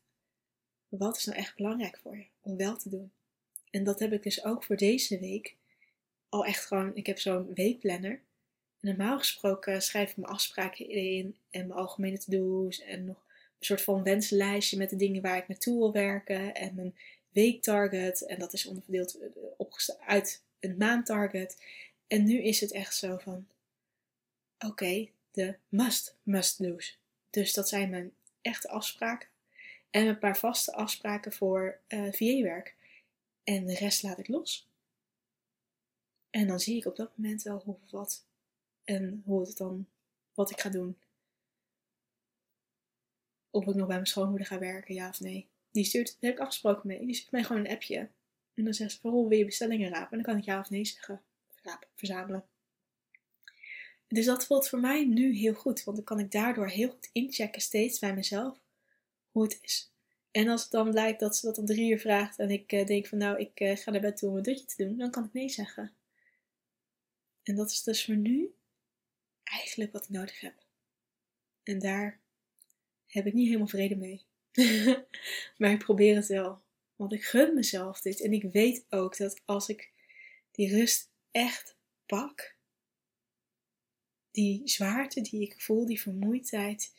Wat 0.89 1.17
is 1.17 1.25
nou 1.25 1.39
echt 1.39 1.57
belangrijk 1.57 1.99
voor 2.03 2.17
je 2.17 2.27
om 2.41 2.57
wel 2.57 2.77
te 2.77 2.89
doen? 2.89 3.13
En 3.71 3.85
dat 3.85 3.99
heb 3.99 4.13
ik 4.13 4.23
dus 4.23 4.45
ook 4.45 4.65
voor 4.65 4.77
deze 4.77 5.19
week. 5.19 5.57
Al 6.29 6.45
echt 6.45 6.67
gewoon, 6.67 6.97
ik 6.97 7.07
heb 7.07 7.19
zo'n 7.19 7.55
weekplanner. 7.55 8.21
Normaal 8.81 9.19
gesproken 9.19 9.83
schrijf 9.83 10.11
ik 10.11 10.17
mijn 10.17 10.33
afspraken 10.33 10.89
in 10.89 11.37
en 11.51 11.67
mijn 11.67 11.79
algemene 11.79 12.19
to-do's 12.19 12.81
en 12.81 13.05
nog 13.05 13.22
soort 13.65 13.83
van 13.83 14.03
wenslijstje 14.03 14.77
met 14.77 14.91
de 14.91 14.97
dingen 14.97 15.23
waar 15.23 15.37
ik 15.37 15.49
naartoe 15.49 15.79
wil 15.79 15.93
werken 15.93 16.55
en 16.55 16.75
mijn 16.75 16.95
weektarget. 17.29 18.27
En 18.27 18.39
dat 18.39 18.53
is 18.53 18.67
onderverdeeld 18.67 19.19
eh, 19.19 20.07
uit 20.07 20.43
een 20.61 20.77
maandtarget. 20.77 21.63
En 22.07 22.25
nu 22.25 22.43
is 22.43 22.61
het 22.61 22.73
echt 22.73 22.97
zo 22.97 23.17
van, 23.17 23.47
oké, 24.59 25.09
de 25.31 25.57
must, 25.69 26.17
must 26.23 26.63
do's. 26.63 26.99
Dus 27.31 27.53
dat 27.53 27.69
zijn 27.69 27.91
mijn 27.91 28.13
echte 28.41 28.69
afspraken. 28.69 29.29
En 29.91 30.07
een 30.07 30.19
paar 30.19 30.39
vaste 30.39 30.73
afspraken 30.73 31.33
voor 31.33 31.81
uh, 31.89 32.07
eh, 32.07 32.13
VA-werk. 32.13 32.75
En 33.45 33.67
de 33.67 33.75
rest 33.75 34.03
laat 34.03 34.19
ik 34.19 34.29
los. 34.29 34.69
En 36.31 36.47
dan 36.47 36.61
zie 36.61 36.77
ik 36.77 36.87
op 36.87 36.97
dat 36.97 37.17
moment 37.17 37.43
wel 37.43 37.63
hoe 37.65 37.77
wat 37.91 38.25
en 38.85 39.23
hoe 39.25 39.41
het 39.41 39.57
dan, 39.57 39.87
wat 40.35 40.51
ik 40.51 40.61
ga 40.61 40.69
doen. 40.69 40.97
Of 43.53 43.67
ik 43.67 43.75
nog 43.75 43.87
bij 43.87 43.97
mijn 43.97 44.07
schoonmoeder 44.07 44.47
ga 44.47 44.59
werken, 44.59 44.95
ja 44.95 45.09
of 45.09 45.21
nee. 45.21 45.49
Die 45.71 45.85
stuurt, 45.85 46.07
daar 46.07 46.31
heb 46.31 46.35
ik 46.35 46.41
afgesproken 46.41 46.87
mee. 46.87 47.07
Die 47.07 47.15
stuurt 47.15 47.31
mij 47.31 47.43
gewoon 47.45 47.65
een 47.65 47.73
appje. 47.73 48.09
En 48.55 48.65
dan 48.65 48.75
zegt 48.75 48.93
ze, 48.93 48.99
waarom 49.03 49.29
wil 49.29 49.39
je 49.39 49.45
bestellingen 49.45 49.91
rapen? 49.91 50.11
En 50.11 50.17
dan 50.17 50.33
kan 50.33 50.37
ik 50.37 50.45
ja 50.45 50.59
of 50.59 50.71
nee 50.71 50.85
zeggen. 50.85 51.23
Rapen, 51.63 51.89
verzamelen. 51.95 52.45
Dus 54.09 54.25
dat 54.25 54.47
voelt 54.47 54.69
voor 54.69 54.81
mij 54.81 55.05
nu 55.05 55.35
heel 55.35 55.55
goed. 55.55 55.85
Want 55.85 55.97
dan 55.97 56.07
kan 56.07 56.19
ik 56.19 56.31
daardoor 56.31 56.69
heel 56.69 56.89
goed 56.89 57.11
inchecken 57.13 57.61
steeds 57.61 57.99
bij 57.99 58.15
mezelf 58.15 58.59
hoe 59.31 59.43
het 59.43 59.59
is. 59.63 59.93
En 60.31 60.49
als 60.49 60.63
het 60.63 60.71
dan 60.71 60.91
blijkt 60.91 61.21
dat 61.21 61.37
ze 61.37 61.47
dat 61.47 61.59
om 61.59 61.67
drie 61.67 61.91
uur 61.91 61.99
vraagt 61.99 62.39
en 62.39 62.51
ik 62.51 62.73
uh, 62.73 62.87
denk 62.87 63.07
van 63.07 63.19
nou, 63.19 63.39
ik 63.39 63.61
uh, 63.61 63.77
ga 63.77 63.91
naar 63.91 64.01
bed 64.01 64.17
toe 64.17 64.31
om 64.31 64.37
een 64.37 64.43
dutje 64.43 64.67
te 64.67 64.85
doen, 64.85 64.97
dan 64.97 65.11
kan 65.11 65.25
ik 65.25 65.33
nee 65.33 65.49
zeggen. 65.49 65.93
En 67.43 67.57
dat 67.57 67.71
is 67.71 67.83
dus 67.83 68.05
voor 68.05 68.17
nu 68.17 68.55
eigenlijk 69.43 69.93
wat 69.93 70.05
ik 70.05 70.11
nodig 70.11 70.41
heb. 70.41 70.55
En 71.63 71.79
daar 71.79 72.21
heb 73.13 73.27
ik 73.27 73.33
niet 73.33 73.47
helemaal 73.47 73.67
vrede 73.67 73.97
mee. 73.97 74.23
maar 75.59 75.71
ik 75.71 75.79
probeer 75.79 76.17
het 76.17 76.27
wel. 76.27 76.63
Want 76.97 77.13
ik 77.13 77.25
gun 77.25 77.55
mezelf 77.55 78.01
dit. 78.01 78.21
En 78.21 78.33
ik 78.33 78.43
weet 78.53 78.87
ook 78.91 79.17
dat 79.17 79.41
als 79.45 79.69
ik 79.69 79.91
die 80.51 80.69
rust 80.69 81.11
echt 81.31 81.77
pak, 82.07 82.57
die 84.31 84.61
zwaarte 84.65 85.21
die 85.21 85.41
ik 85.41 85.61
voel, 85.61 85.87
die 85.87 86.01
vermoeidheid, 86.01 86.95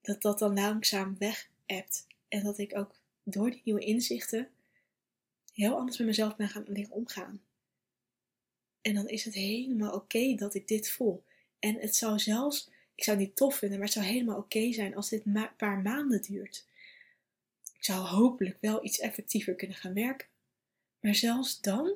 dat 0.00 0.22
dat 0.22 0.38
dan 0.38 0.54
langzaam 0.54 1.18
weg 1.18 1.50
hebt. 1.66 2.06
En 2.28 2.42
dat 2.42 2.58
ik 2.58 2.76
ook 2.76 3.00
door 3.22 3.50
die 3.50 3.60
nieuwe 3.64 3.84
inzichten 3.84 4.48
heel 5.52 5.76
anders 5.76 5.98
met 5.98 6.06
mezelf 6.06 6.36
ben 6.36 6.48
gaan 6.48 6.90
omgaan. 6.90 7.42
En 8.80 8.94
dan 8.94 9.08
is 9.08 9.24
het 9.24 9.34
helemaal 9.34 9.94
oké 9.94 10.34
dat 10.34 10.54
ik 10.54 10.68
dit 10.68 10.90
voel. 10.90 11.24
En 11.58 11.74
het 11.74 11.96
zou 11.96 12.18
zelfs, 12.18 12.70
ik 12.94 13.04
zou 13.04 13.16
het 13.18 13.26
niet 13.26 13.36
tof 13.36 13.56
vinden, 13.56 13.78
maar 13.78 13.86
het 13.86 13.96
zou 13.96 14.06
helemaal 14.06 14.38
oké 14.38 14.72
zijn 14.72 14.96
als 14.96 15.08
dit 15.08 15.26
een 15.26 15.48
paar 15.56 15.78
maanden 15.78 16.22
duurt. 16.22 16.66
Ik 17.74 17.84
zou 17.84 18.06
hopelijk 18.06 18.56
wel 18.60 18.84
iets 18.84 18.98
effectiever 18.98 19.54
kunnen 19.54 19.76
gaan 19.76 19.94
werken. 19.94 20.28
Maar 21.00 21.14
zelfs 21.14 21.60
dan 21.60 21.94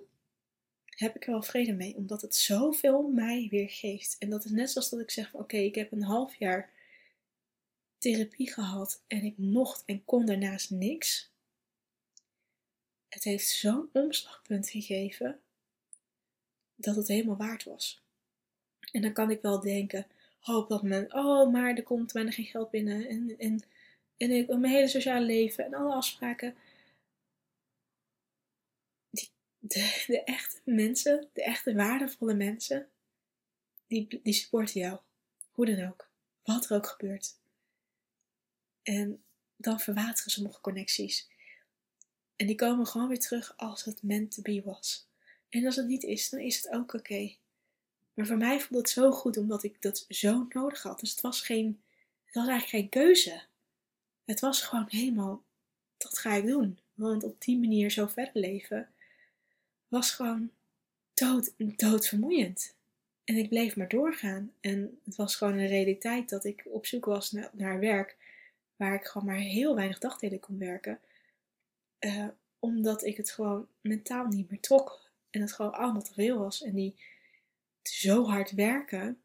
heb 0.84 1.16
ik 1.16 1.24
er 1.24 1.30
wel 1.30 1.42
vrede 1.42 1.72
mee, 1.72 1.96
omdat 1.96 2.22
het 2.22 2.34
zoveel 2.34 3.02
mij 3.02 3.46
weer 3.50 3.70
geeft. 3.70 4.16
En 4.18 4.30
dat 4.30 4.44
is 4.44 4.50
net 4.50 4.70
zoals 4.70 4.88
dat 4.88 5.00
ik 5.00 5.10
zeg: 5.10 5.34
oké, 5.34 5.56
ik 5.56 5.74
heb 5.74 5.92
een 5.92 6.02
half 6.02 6.34
jaar 6.34 6.70
therapie 7.98 8.52
gehad 8.52 9.02
en 9.06 9.24
ik 9.24 9.38
mocht 9.38 9.82
en 9.84 10.04
kon 10.04 10.26
daarnaast 10.26 10.70
niks. 10.70 11.30
Het 13.08 13.24
heeft 13.24 13.48
zo'n 13.48 13.88
omslagpunt 13.92 14.70
gegeven 14.70 15.40
dat 16.74 16.96
het 16.96 17.08
helemaal 17.08 17.36
waard 17.36 17.64
was. 17.64 18.02
En 18.92 19.02
dan 19.02 19.12
kan 19.12 19.30
ik 19.30 19.42
wel 19.42 19.60
denken, 19.60 20.06
oh, 20.42 20.56
op 20.56 20.68
dat 20.68 20.82
moment, 20.82 21.12
oh, 21.12 21.52
maar 21.52 21.74
er 21.74 21.82
komt 21.82 22.12
bijna 22.12 22.30
geen 22.30 22.44
geld 22.44 22.70
binnen. 22.70 23.08
En, 23.08 23.38
en, 23.38 23.64
en 24.16 24.60
mijn 24.60 24.72
hele 24.72 24.88
sociale 24.88 25.26
leven 25.26 25.64
en 25.64 25.74
alle 25.74 25.94
afspraken. 25.94 26.54
Die, 29.10 29.30
de, 29.58 30.04
de 30.06 30.24
echte 30.24 30.60
mensen, 30.64 31.28
de 31.32 31.42
echte 31.42 31.74
waardevolle 31.74 32.34
mensen, 32.34 32.88
die, 33.86 34.20
die 34.22 34.32
supporten 34.32 34.80
jou. 34.80 34.98
Hoe 35.52 35.66
dan 35.66 35.88
ook. 35.88 36.10
Wat 36.42 36.70
er 36.70 36.76
ook 36.76 36.86
gebeurt. 36.86 37.36
En 38.82 39.22
dan 39.56 39.80
verwateren 39.80 40.30
sommige 40.30 40.60
connecties. 40.60 41.30
En 42.36 42.46
die 42.46 42.56
komen 42.56 42.86
gewoon 42.86 43.08
weer 43.08 43.20
terug 43.20 43.56
als 43.56 43.84
het 43.84 44.02
meant 44.02 44.32
to 44.32 44.42
be 44.42 44.62
was. 44.64 45.08
En 45.48 45.66
als 45.66 45.76
het 45.76 45.86
niet 45.86 46.02
is, 46.02 46.28
dan 46.28 46.40
is 46.40 46.56
het 46.56 46.72
ook 46.72 46.94
oké. 46.94 47.36
Maar 48.18 48.26
voor 48.26 48.36
mij 48.36 48.60
voelde 48.60 48.78
het 48.78 48.90
zo 48.90 49.10
goed 49.10 49.36
omdat 49.36 49.62
ik 49.62 49.82
dat 49.82 50.04
zo 50.08 50.46
nodig 50.48 50.82
had. 50.82 51.00
Dus 51.00 51.10
het 51.10 51.20
was 51.20 51.40
geen, 51.40 51.80
het 52.24 52.34
was 52.34 52.48
eigenlijk 52.48 52.70
geen 52.70 53.02
keuze. 53.02 53.42
Het 54.24 54.40
was 54.40 54.62
gewoon 54.62 54.86
helemaal, 54.88 55.42
dat 55.96 56.18
ga 56.18 56.34
ik 56.34 56.46
doen. 56.46 56.78
Want 56.94 57.24
op 57.24 57.40
die 57.42 57.58
manier 57.58 57.90
zo 57.90 58.06
verder 58.06 58.40
leven 58.40 58.88
was 59.88 60.10
gewoon 60.10 60.50
dood, 61.14 61.52
dood 61.56 62.08
vermoeiend. 62.08 62.74
En 63.24 63.36
ik 63.36 63.48
bleef 63.48 63.76
maar 63.76 63.88
doorgaan. 63.88 64.52
En 64.60 64.98
het 65.04 65.16
was 65.16 65.36
gewoon 65.36 65.58
een 65.58 65.66
realiteit 65.66 66.28
dat 66.28 66.44
ik 66.44 66.62
op 66.64 66.86
zoek 66.86 67.04
was 67.04 67.34
naar, 67.52 67.78
werk 67.78 68.16
waar 68.76 68.94
ik 68.94 69.04
gewoon 69.04 69.26
maar 69.26 69.36
heel 69.36 69.74
weinig 69.74 69.98
dagdelen 69.98 70.40
kon 70.40 70.58
werken. 70.58 71.00
Uh, 72.00 72.28
omdat 72.58 73.04
ik 73.04 73.16
het 73.16 73.30
gewoon 73.30 73.66
mentaal 73.80 74.26
niet 74.26 74.50
meer 74.50 74.60
trok. 74.60 75.00
En 75.30 75.40
het 75.40 75.52
gewoon 75.52 75.72
allemaal 75.72 76.02
te 76.02 76.12
veel 76.12 76.38
was. 76.38 76.62
En 76.62 76.74
die 76.74 76.94
zo 77.88 78.24
hard 78.24 78.50
werken 78.50 79.22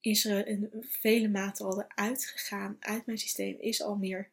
is 0.00 0.24
er 0.24 0.46
in 0.46 0.70
vele 0.80 1.28
maten 1.28 1.66
al 1.66 1.82
eruit 1.82 2.26
gegaan 2.26 2.76
uit 2.80 3.06
mijn 3.06 3.18
systeem. 3.18 3.58
Is 3.58 3.82
al 3.82 3.96
meer, 3.96 4.30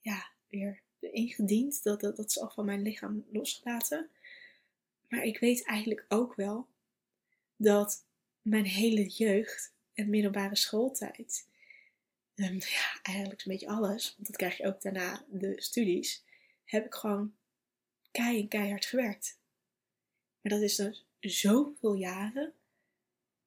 ja, 0.00 0.30
weer 0.48 0.82
ingediend. 1.00 1.82
Dat, 1.82 2.00
dat, 2.00 2.16
dat 2.16 2.30
is 2.30 2.40
al 2.40 2.50
van 2.50 2.64
mijn 2.64 2.82
lichaam 2.82 3.24
losgelaten. 3.32 4.10
Maar 5.08 5.22
ik 5.22 5.38
weet 5.38 5.64
eigenlijk 5.64 6.04
ook 6.08 6.34
wel 6.34 6.68
dat 7.56 8.04
mijn 8.42 8.64
hele 8.64 9.06
jeugd 9.06 9.74
en 9.94 10.10
middelbare 10.10 10.56
schooltijd 10.56 11.46
ja, 12.36 13.00
eigenlijk 13.02 13.40
een 13.40 13.52
beetje 13.52 13.68
alles, 13.68 14.14
want 14.14 14.26
dat 14.26 14.36
krijg 14.36 14.56
je 14.56 14.66
ook 14.66 14.82
daarna 14.82 15.24
de 15.28 15.62
studies, 15.62 16.24
heb 16.64 16.86
ik 16.86 16.94
gewoon 16.94 17.34
kei 18.10 18.48
keihard 18.48 18.84
gewerkt. 18.84 19.38
Maar 20.40 20.52
dat 20.52 20.62
is 20.62 20.76
dus 20.76 21.05
zoveel 21.30 21.94
jaren. 21.94 22.52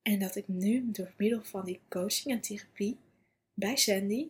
En 0.02 0.20
dat 0.20 0.36
ik 0.36 0.48
nu 0.48 0.92
door 0.92 1.14
middel 1.18 1.44
van 1.44 1.66
die 1.66 1.82
coaching 1.90 2.36
en 2.36 2.42
therapie 2.42 2.98
bij 3.54 3.76
Sandy 3.76 4.30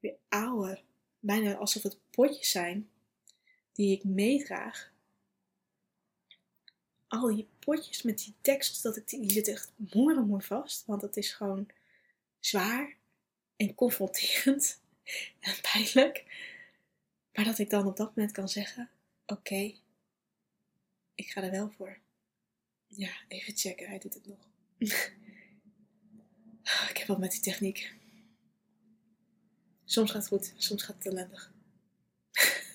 weer 0.00 0.16
oude, 0.28 0.82
bijna 1.18 1.54
alsof 1.54 1.82
het 1.82 1.98
potjes 2.10 2.50
zijn, 2.50 2.90
die 3.72 3.96
ik 3.96 4.04
meedraag, 4.04 4.92
al 7.10 7.34
die 7.34 7.48
potjes 7.58 8.02
met 8.02 8.18
die 8.18 8.34
tekst, 8.40 8.82
dat 8.82 8.96
ik, 8.96 9.08
die 9.08 9.32
zitten 9.32 9.52
echt 9.52 9.72
mooi 9.76 10.20
mooi 10.20 10.42
vast. 10.42 10.86
Want 10.86 11.02
het 11.02 11.16
is 11.16 11.32
gewoon 11.32 11.68
zwaar 12.38 12.96
en 13.56 13.74
confronterend 13.74 14.80
en 15.40 15.54
pijnlijk. 15.60 16.24
Maar 17.32 17.44
dat 17.44 17.58
ik 17.58 17.70
dan 17.70 17.86
op 17.86 17.96
dat 17.96 18.16
moment 18.16 18.34
kan 18.34 18.48
zeggen: 18.48 18.90
Oké, 19.26 19.74
ik 21.14 21.30
ga 21.30 21.42
er 21.42 21.50
wel 21.50 21.70
voor. 21.70 21.98
Ja, 22.96 23.10
even 23.28 23.56
checken, 23.56 23.88
hij 23.88 23.98
doet 23.98 24.14
het 24.14 24.26
nog. 24.26 24.48
ik 26.90 26.96
heb 26.96 27.06
wat 27.06 27.18
met 27.18 27.30
die 27.30 27.40
techniek. 27.40 27.94
Soms 29.84 30.10
gaat 30.10 30.20
het 30.20 30.30
goed, 30.30 30.52
soms 30.56 30.82
gaat 30.82 30.96
het 30.96 31.06
ellendig. 31.06 31.52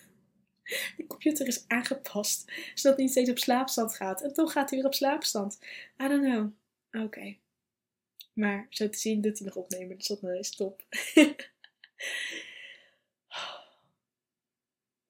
De 0.97 1.08
computer 1.08 1.47
is 1.47 1.67
aangepast, 1.67 2.51
zodat 2.75 2.95
hij 2.95 3.06
niet 3.06 3.12
steeds 3.12 3.30
op 3.30 3.38
slaapstand 3.38 3.95
gaat. 3.95 4.21
En 4.21 4.34
toch 4.34 4.51
gaat 4.51 4.69
hij 4.69 4.80
weer 4.80 4.88
op 4.88 4.93
slaapstand. 4.93 5.60
I 6.04 6.08
don't 6.08 6.23
know. 6.23 6.51
Oké. 7.04 7.38
Maar 8.34 8.67
zo 8.69 8.89
te 8.89 8.97
zien 8.97 9.21
doet 9.21 9.38
hij 9.38 9.47
nog 9.47 9.56
opnemen, 9.56 9.97
dus 9.97 10.08
dat 10.08 10.23
is 10.23 10.56
top. 10.56 10.84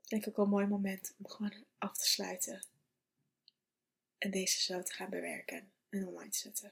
Denk 0.08 0.28
ook 0.28 0.36
wel 0.36 0.46
een 0.46 0.52
mooi 0.52 0.66
moment 0.66 1.14
om 1.18 1.30
gewoon 1.30 1.54
af 1.78 1.98
te 1.98 2.08
sluiten. 2.08 2.62
En 4.26 4.32
deze 4.32 4.62
zo 4.62 4.84
te 4.84 4.94
gaan 4.94 5.10
bewerken 5.10 5.72
en 5.90 6.08
online 6.08 6.30
te 6.30 6.38
zetten. 6.38 6.72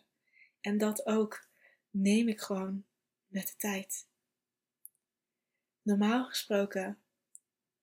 En 0.61 0.77
dat 0.77 1.05
ook 1.05 1.47
neem 1.89 2.27
ik 2.27 2.41
gewoon 2.41 2.85
met 3.27 3.47
de 3.47 3.53
tijd. 3.57 4.05
Normaal 5.81 6.25
gesproken 6.25 6.97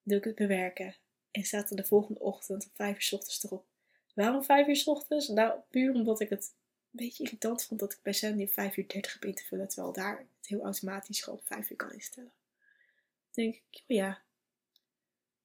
doe 0.02 0.18
ik 0.18 0.24
het 0.24 0.34
bewerken 0.34 0.96
en 1.30 1.44
staat 1.44 1.70
er 1.70 1.76
de 1.76 1.84
volgende 1.84 2.20
ochtend 2.20 2.64
om 2.64 2.70
5 2.74 2.94
uur 2.94 3.02
s 3.02 3.12
ochtends 3.12 3.44
erop. 3.44 3.66
Waarom 4.14 4.44
5 4.44 4.66
uur 4.66 4.76
s 4.76 4.86
ochtends? 4.86 5.28
Nou, 5.28 5.60
puur 5.68 5.94
omdat 5.94 6.20
ik 6.20 6.30
het 6.30 6.54
een 6.54 7.06
beetje 7.06 7.24
irritant 7.24 7.64
vond 7.64 7.80
dat 7.80 7.92
ik 7.92 8.02
bij 8.02 8.12
Sandy 8.12 8.46
5 8.46 8.76
uur 8.76 8.88
30 8.88 9.12
heb 9.12 9.24
in 9.24 9.34
te 9.34 9.44
vullen, 9.44 9.68
terwijl 9.68 9.92
daar 9.92 10.18
het 10.18 10.48
heel 10.48 10.62
automatisch 10.62 11.22
gewoon 11.22 11.40
5 11.44 11.70
uur 11.70 11.76
kan 11.76 11.92
instellen. 11.92 12.32
Dan 13.30 13.44
denk 13.44 13.54
ik, 13.54 13.82
oh 13.86 13.96
ja. 13.96 14.22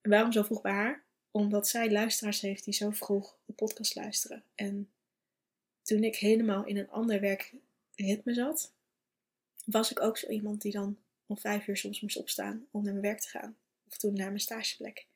En 0.01 0.09
waarom 0.09 0.31
zo 0.31 0.43
vroeg 0.43 0.61
bij 0.61 0.73
haar? 0.73 1.04
Omdat 1.35 1.67
zij 1.67 1.91
luisteraars 1.91 2.41
heeft 2.41 2.63
die 2.63 2.73
zo 2.73 2.89
vroeg 2.89 3.37
de 3.45 3.53
podcast 3.53 3.95
luisteren. 3.95 4.43
En 4.55 4.89
toen 5.81 6.03
ik 6.03 6.15
helemaal 6.15 6.65
in 6.65 6.77
een 6.77 6.89
ander 6.89 7.19
werkritme 7.19 8.33
zat, 8.33 8.73
was 9.65 9.91
ik 9.91 10.01
ook 10.01 10.17
zo 10.17 10.27
iemand 10.27 10.61
die 10.61 10.71
dan 10.71 10.97
om 11.25 11.37
vijf 11.37 11.67
uur 11.67 11.77
soms 11.77 12.01
moest 12.01 12.17
opstaan 12.17 12.67
om 12.71 12.83
naar 12.83 12.91
mijn 12.93 13.05
werk 13.05 13.19
te 13.19 13.27
gaan. 13.27 13.57
Of 13.87 13.97
toen 13.97 14.13
naar 14.13 14.27
mijn 14.27 14.39
stageplek. 14.39 15.07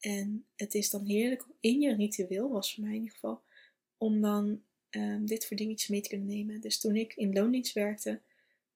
En 0.00 0.46
het 0.56 0.74
is 0.74 0.90
dan 0.90 1.04
heerlijk 1.04 1.44
in 1.60 1.80
je 1.80 1.94
ritueel, 1.94 2.50
was 2.50 2.74
voor 2.74 2.84
mij 2.84 2.92
in 2.92 2.98
ieder 3.00 3.14
geval, 3.14 3.42
om 3.98 4.20
dan 4.20 4.62
um, 4.90 5.26
dit 5.26 5.46
voor 5.46 5.56
dingetjes 5.56 5.88
mee 5.88 6.00
te 6.00 6.08
kunnen 6.08 6.26
nemen. 6.26 6.60
Dus 6.60 6.80
toen 6.80 6.96
ik 6.96 7.14
in 7.14 7.32
loondienst 7.32 7.72
werkte, 7.72 8.20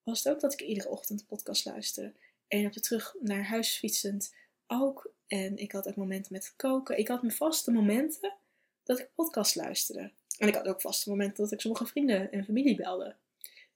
was 0.03 0.25
het 0.25 0.33
ook 0.35 0.41
dat 0.41 0.53
ik 0.53 0.61
iedere 0.61 0.89
ochtend 0.89 1.21
een 1.21 1.27
podcast 1.27 1.65
luisterde. 1.65 2.13
En 2.49 2.67
op 2.67 2.73
de 2.73 2.81
terug 2.81 3.15
naar 3.21 3.45
huis 3.45 3.77
fietsend 3.77 4.35
ook. 4.67 5.19
En 5.31 5.57
ik 5.57 5.73
had 5.73 5.89
ook 5.89 5.97
momenten 5.97 6.33
met 6.33 6.55
koken. 6.57 6.99
Ik 6.99 7.09
had 7.09 7.23
mijn 7.23 7.35
vaste 7.35 7.71
momenten 7.71 8.37
dat 8.83 8.99
ik 8.99 9.11
podcast 9.15 9.55
luisterde. 9.55 10.13
En 10.39 10.49
ik 10.49 10.55
had 10.55 10.67
ook 10.67 10.81
vaste 10.81 11.11
momenten 11.11 11.45
dat 11.45 11.53
ik 11.53 11.61
sommige 11.61 11.87
vrienden 11.87 12.33
en 12.33 12.45
familie 12.45 12.77
belde. 12.77 13.17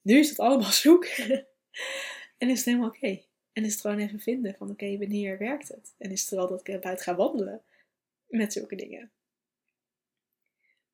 Nu 0.02 0.18
is 0.18 0.28
het 0.28 0.38
allemaal 0.38 0.72
zoek. 0.86 1.04
en 1.04 2.48
is 2.48 2.56
het 2.56 2.64
helemaal 2.64 2.88
oké. 2.88 3.22
En 3.52 3.64
is 3.64 3.72
het 3.72 3.80
gewoon 3.80 3.98
even 3.98 4.20
vinden 4.20 4.54
van 4.54 4.70
oké, 4.70 4.98
wanneer 4.98 5.38
werkt 5.38 5.68
het? 5.68 5.94
En 5.98 6.10
is 6.10 6.20
het 6.20 6.30
wel 6.30 6.48
dat 6.48 6.68
ik 6.68 6.80
buiten 6.80 7.04
ga 7.04 7.14
wandelen 7.14 7.62
met 8.26 8.52
zulke 8.52 8.76
dingen. 8.76 9.10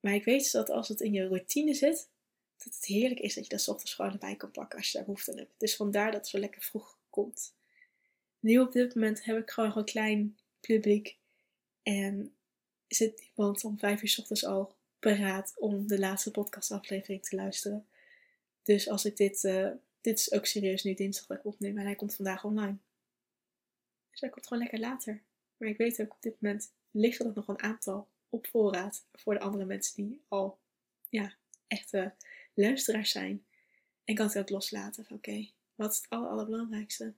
Maar 0.00 0.14
ik 0.14 0.24
weet 0.24 0.52
dat 0.52 0.70
als 0.70 0.88
het 0.88 1.00
in 1.00 1.12
je 1.12 1.26
routine 1.26 1.74
zit, 1.74 2.10
dat 2.56 2.74
het 2.74 2.84
heerlijk 2.84 3.20
is 3.20 3.34
dat 3.34 3.44
je 3.44 3.56
dat 3.56 3.68
ochtends 3.68 3.94
gewoon 3.94 4.12
erbij 4.12 4.36
kan 4.36 4.50
pakken 4.50 4.78
als 4.78 4.90
je 4.90 4.96
daar 4.96 5.06
behoefte 5.06 5.30
aan 5.30 5.38
hebt. 5.38 5.54
Dus 5.58 5.76
vandaar 5.76 6.12
dat 6.12 6.20
het 6.20 6.28
zo 6.28 6.38
lekker 6.38 6.62
vroeg 6.62 6.98
komt. 7.10 7.54
Nu 8.40 8.58
op 8.58 8.72
dit 8.72 8.94
moment 8.94 9.24
heb 9.24 9.38
ik 9.38 9.50
gewoon 9.50 9.76
een 9.76 9.84
klein 9.84 10.38
publiek. 10.60 11.18
En 11.82 12.34
zit 12.88 13.30
iemand 13.36 13.64
om 13.64 13.78
vijf 13.78 14.02
uur 14.02 14.16
ochtends 14.18 14.44
al 14.44 14.74
paraat 14.98 15.54
om 15.56 15.86
de 15.86 15.98
laatste 15.98 16.30
podcastaflevering 16.30 17.22
te 17.22 17.36
luisteren. 17.36 17.86
Dus 18.62 18.88
als 18.88 19.04
ik 19.04 19.16
dit, 19.16 19.44
uh, 19.44 19.70
dit 20.00 20.18
is 20.18 20.32
ook 20.32 20.46
serieus 20.46 20.82
nu 20.82 20.94
dinsdag 20.94 21.26
dat 21.26 21.38
ik 21.38 21.44
opneem 21.44 21.78
en 21.78 21.84
hij 21.84 21.94
komt 21.94 22.14
vandaag 22.14 22.44
online. 22.44 22.76
Dus 24.10 24.20
hij 24.20 24.28
komt 24.28 24.46
gewoon 24.46 24.62
lekker 24.62 24.80
later. 24.80 25.22
Maar 25.56 25.68
ik 25.68 25.76
weet 25.76 26.00
ook 26.00 26.12
op 26.12 26.22
dit 26.22 26.40
moment 26.40 26.72
ligt 26.90 27.20
er 27.20 27.32
nog 27.34 27.48
een 27.48 27.62
aantal 27.62 28.08
op 28.28 28.46
voorraad 28.46 29.04
voor 29.12 29.34
de 29.34 29.40
andere 29.40 29.64
mensen 29.64 29.96
die 29.96 30.22
al 30.28 30.58
ja, 31.08 31.34
echte 31.66 32.14
luisteraars 32.54 33.10
zijn. 33.10 33.44
En 34.04 34.14
kan 34.14 34.26
het 34.26 34.38
ook 34.38 34.50
loslaten 34.50 35.04
van 35.04 35.16
oké, 35.16 35.50
wat 35.74 35.92
is 35.92 35.96
het 35.96 36.08
aller, 36.08 36.28
allerbelangrijkste? 36.28 37.14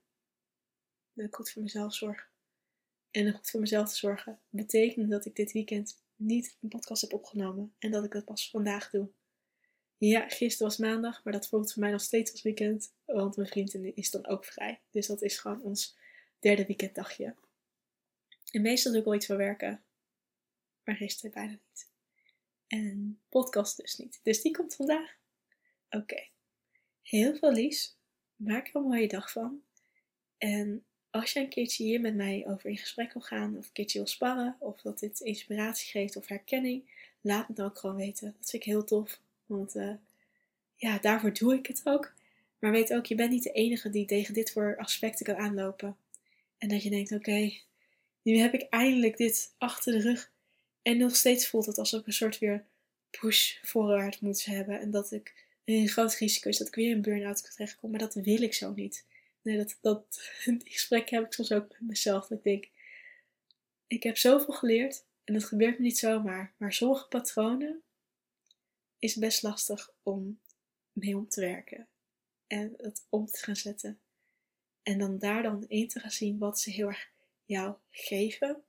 Dat 1.12 1.26
ik 1.26 1.34
goed 1.34 1.50
voor 1.50 1.62
mezelf 1.62 1.94
zorg. 1.94 2.31
En 3.12 3.32
goed 3.32 3.50
voor 3.50 3.60
mezelf 3.60 3.88
te 3.88 3.96
zorgen 3.96 4.40
betekent 4.48 5.10
dat 5.10 5.26
ik 5.26 5.36
dit 5.36 5.52
weekend 5.52 6.02
niet 6.16 6.56
een 6.60 6.68
podcast 6.68 7.02
heb 7.02 7.12
opgenomen 7.12 7.74
en 7.78 7.90
dat 7.90 8.04
ik 8.04 8.12
dat 8.12 8.24
pas 8.24 8.50
vandaag 8.50 8.90
doe. 8.90 9.10
Ja, 9.96 10.28
gisteren 10.28 10.66
was 10.66 10.76
maandag, 10.76 11.24
maar 11.24 11.32
dat 11.32 11.48
voelt 11.48 11.72
voor 11.72 11.82
mij 11.82 11.90
nog 11.90 12.00
steeds 12.00 12.32
als 12.32 12.42
weekend, 12.42 12.94
want 13.04 13.36
mijn 13.36 13.48
vriend 13.48 13.74
is 13.74 14.10
dan 14.10 14.26
ook 14.26 14.44
vrij. 14.44 14.80
Dus 14.90 15.06
dat 15.06 15.22
is 15.22 15.38
gewoon 15.38 15.62
ons 15.62 15.98
derde 16.38 16.66
weekenddagje. 16.66 17.36
En 18.50 18.62
meestal 18.62 18.90
doe 18.90 19.00
ik 19.00 19.06
wel 19.06 19.16
iets 19.16 19.26
voor 19.26 19.36
werken, 19.36 19.84
maar 20.84 20.96
gisteren 20.96 21.30
bijna 21.30 21.50
niet. 21.52 21.90
En 22.66 23.20
podcast 23.28 23.76
dus 23.76 23.96
niet. 23.96 24.20
Dus 24.22 24.42
die 24.42 24.52
komt 24.52 24.74
vandaag. 24.74 25.16
Oké. 25.90 26.28
Heel 27.02 27.36
veel 27.36 27.52
lies. 27.52 27.96
Maak 28.36 28.68
er 28.68 28.76
een 28.76 28.82
mooie 28.82 29.08
dag 29.08 29.32
van. 29.32 29.62
En 30.38 30.86
als 31.12 31.32
je 31.32 31.40
een 31.40 31.48
keertje 31.48 31.84
hier 31.84 32.00
met 32.00 32.14
mij 32.14 32.44
over 32.46 32.70
in 32.70 32.76
gesprek 32.76 33.12
wil 33.12 33.22
gaan, 33.22 33.56
of 33.56 33.66
een 33.66 33.72
keertje 33.72 33.98
wil 33.98 34.08
sparren, 34.08 34.56
of 34.58 34.80
dat 34.80 34.98
dit 34.98 35.20
inspiratie 35.20 35.90
geeft 35.90 36.16
of 36.16 36.28
herkenning, 36.28 36.82
laat 37.20 37.48
me 37.48 37.54
dan 37.54 37.66
ook 37.66 37.78
gewoon 37.78 37.96
weten. 37.96 38.34
Dat 38.38 38.50
vind 38.50 38.62
ik 38.62 38.68
heel 38.68 38.84
tof. 38.84 39.20
Want 39.46 39.74
uh, 39.74 39.92
ja, 40.76 40.98
daarvoor 40.98 41.32
doe 41.32 41.54
ik 41.54 41.66
het 41.66 41.80
ook. 41.84 42.12
Maar 42.58 42.70
weet 42.70 42.92
ook, 42.92 43.06
je 43.06 43.14
bent 43.14 43.30
niet 43.30 43.42
de 43.42 43.52
enige 43.52 43.90
die 43.90 44.06
tegen 44.06 44.34
dit 44.34 44.52
voor 44.52 44.76
aspecten 44.78 45.26
kan 45.26 45.36
aanlopen. 45.36 45.96
En 46.58 46.68
dat 46.68 46.82
je 46.82 46.90
denkt, 46.90 47.12
oké, 47.12 47.52
nu 48.22 48.36
heb 48.36 48.54
ik 48.54 48.62
eindelijk 48.70 49.16
dit 49.16 49.54
achter 49.58 49.92
de 49.92 50.00
rug. 50.00 50.30
En 50.82 50.96
nog 50.96 51.16
steeds 51.16 51.48
voelt 51.48 51.66
het 51.66 51.78
alsof 51.78 52.00
ik 52.00 52.06
een 52.06 52.12
soort 52.12 52.38
weer 52.38 52.64
push 53.10 53.56
voorwaarts 53.62 54.20
moet 54.20 54.44
hebben. 54.44 54.80
En 54.80 54.90
dat 54.90 55.12
ik 55.12 55.46
een 55.64 55.88
groot 55.88 56.14
risico 56.14 56.48
is 56.48 56.58
dat 56.58 56.68
ik 56.68 56.74
weer 56.74 56.94
een 56.94 57.02
burn-out 57.02 57.52
terechtkom. 57.54 57.90
Maar 57.90 58.00
dat 58.00 58.14
wil 58.14 58.42
ik 58.42 58.54
zo 58.54 58.72
niet. 58.72 59.04
Nee, 59.42 59.56
dat, 59.56 59.78
dat, 59.80 60.30
die 60.44 60.78
heb 60.88 61.24
ik 61.24 61.32
soms 61.32 61.52
ook 61.52 61.68
met 61.68 61.80
mezelf. 61.80 62.26
Dat 62.26 62.38
ik 62.38 62.44
denk, 62.44 62.68
ik 63.86 64.02
heb 64.02 64.16
zoveel 64.16 64.54
geleerd. 64.54 65.04
En 65.24 65.34
dat 65.34 65.44
gebeurt 65.44 65.78
me 65.78 65.84
niet 65.84 65.98
zomaar. 65.98 66.54
Maar 66.56 66.72
sommige 66.72 67.08
patronen 67.08 67.82
is 68.98 69.16
best 69.16 69.42
lastig 69.42 69.92
om 70.02 70.40
mee 70.92 71.16
om 71.16 71.28
te 71.28 71.40
werken. 71.40 71.88
En 72.46 72.74
het 72.76 73.06
om 73.08 73.26
te 73.26 73.38
gaan 73.38 73.56
zetten. 73.56 74.00
En 74.82 74.98
dan 74.98 75.18
daar 75.18 75.42
dan 75.42 75.68
in 75.68 75.88
te 75.88 76.00
gaan 76.00 76.10
zien 76.10 76.38
wat 76.38 76.60
ze 76.60 76.70
heel 76.70 76.88
erg 76.88 77.10
jou 77.44 77.76
geven, 77.90 78.62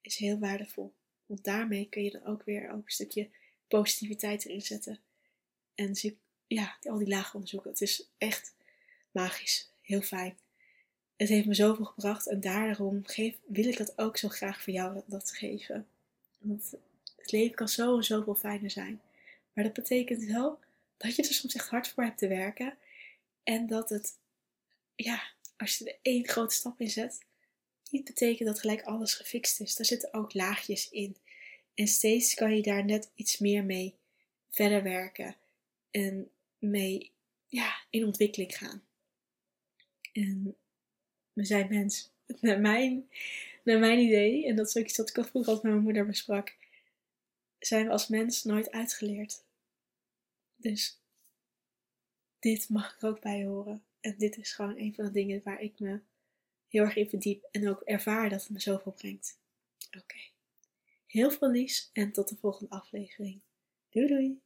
is 0.00 0.16
heel 0.16 0.38
waardevol. 0.38 0.94
Want 1.26 1.44
daarmee 1.44 1.88
kun 1.88 2.02
je 2.02 2.10
dan 2.10 2.24
ook 2.24 2.44
weer 2.44 2.70
ook 2.70 2.84
een 2.84 2.90
stukje 2.90 3.30
positiviteit 3.68 4.44
erin 4.44 4.60
zetten. 4.60 5.00
En 5.74 5.94
ja, 6.46 6.78
al 6.82 6.98
die 6.98 7.08
lagen 7.08 7.34
onderzoeken. 7.34 7.70
Het 7.70 7.80
is 7.80 8.10
echt 8.18 8.54
magisch. 9.10 9.73
Heel 9.84 10.02
fijn. 10.02 10.38
Het 11.16 11.28
heeft 11.28 11.46
me 11.46 11.54
zoveel 11.54 11.84
gebracht 11.84 12.28
en 12.28 12.40
daarom 12.40 13.06
geef, 13.06 13.36
wil 13.46 13.64
ik 13.64 13.76
dat 13.76 13.98
ook 13.98 14.16
zo 14.16 14.28
graag 14.28 14.62
voor 14.62 14.72
jou 14.72 15.02
dat, 15.06 15.30
geven. 15.30 15.86
Want 16.38 16.74
het 17.16 17.32
leven 17.32 17.54
kan 17.54 17.68
zo 17.68 17.96
en 17.96 18.04
zoveel 18.04 18.34
fijner 18.34 18.70
zijn. 18.70 19.00
Maar 19.52 19.64
dat 19.64 19.72
betekent 19.72 20.24
wel 20.24 20.58
dat 20.96 21.16
je 21.16 21.22
er 21.22 21.34
soms 21.34 21.54
echt 21.54 21.68
hard 21.68 21.88
voor 21.88 22.04
hebt 22.04 22.18
te 22.18 22.28
werken. 22.28 22.76
En 23.42 23.66
dat 23.66 23.88
het, 23.88 24.18
ja, 24.94 25.22
als 25.56 25.78
je 25.78 25.84
er 25.84 25.98
één 26.02 26.28
grote 26.28 26.54
stap 26.54 26.80
in 26.80 26.90
zet, 26.90 27.18
niet 27.90 28.04
betekent 28.04 28.48
dat 28.48 28.60
gelijk 28.60 28.82
alles 28.82 29.14
gefixt 29.14 29.60
is. 29.60 29.76
Daar 29.76 29.86
zitten 29.86 30.14
ook 30.14 30.34
laagjes 30.34 30.90
in. 30.90 31.16
En 31.74 31.86
steeds 31.86 32.34
kan 32.34 32.56
je 32.56 32.62
daar 32.62 32.84
net 32.84 33.10
iets 33.14 33.38
meer 33.38 33.64
mee 33.64 33.94
verder 34.50 34.82
werken. 34.82 35.36
En 35.90 36.30
mee 36.58 37.12
ja, 37.46 37.82
in 37.90 38.04
ontwikkeling 38.04 38.56
gaan. 38.56 38.82
En 40.14 40.56
we 41.32 41.44
zijn 41.44 41.68
mens. 41.68 42.12
Naar 42.40 42.60
mijn, 42.60 43.08
naar 43.62 43.78
mijn 43.78 43.98
idee, 43.98 44.46
en 44.46 44.56
dat 44.56 44.68
is 44.68 44.76
ook 44.76 44.84
iets 44.84 44.96
dat 44.96 45.08
ik 45.08 45.18
al 45.18 45.24
altijd 45.24 45.46
met 45.46 45.62
mijn 45.62 45.82
moeder 45.82 46.06
besprak, 46.06 46.56
zijn 47.58 47.86
we 47.86 47.92
als 47.92 48.08
mens 48.08 48.44
nooit 48.44 48.70
uitgeleerd. 48.70 49.44
Dus 50.56 51.00
dit 52.38 52.68
mag 52.68 52.96
er 53.00 53.08
ook 53.08 53.20
bij 53.20 53.44
horen. 53.44 53.84
En 54.00 54.14
dit 54.18 54.36
is 54.36 54.52
gewoon 54.52 54.78
een 54.78 54.94
van 54.94 55.04
de 55.04 55.10
dingen 55.10 55.40
waar 55.44 55.60
ik 55.60 55.78
me 55.78 56.00
heel 56.68 56.82
erg 56.82 56.96
in 56.96 57.08
verdiep 57.08 57.48
en 57.50 57.68
ook 57.68 57.80
ervaar 57.80 58.28
dat 58.28 58.42
het 58.42 58.50
me 58.50 58.60
zoveel 58.60 58.92
brengt. 58.92 59.38
Oké. 59.96 60.18
Heel 61.06 61.30
veel 61.30 61.50
liefs 61.50 61.90
en 61.92 62.12
tot 62.12 62.28
de 62.28 62.36
volgende 62.36 62.70
aflevering. 62.70 63.40
Doei 63.90 64.06
doei! 64.06 64.43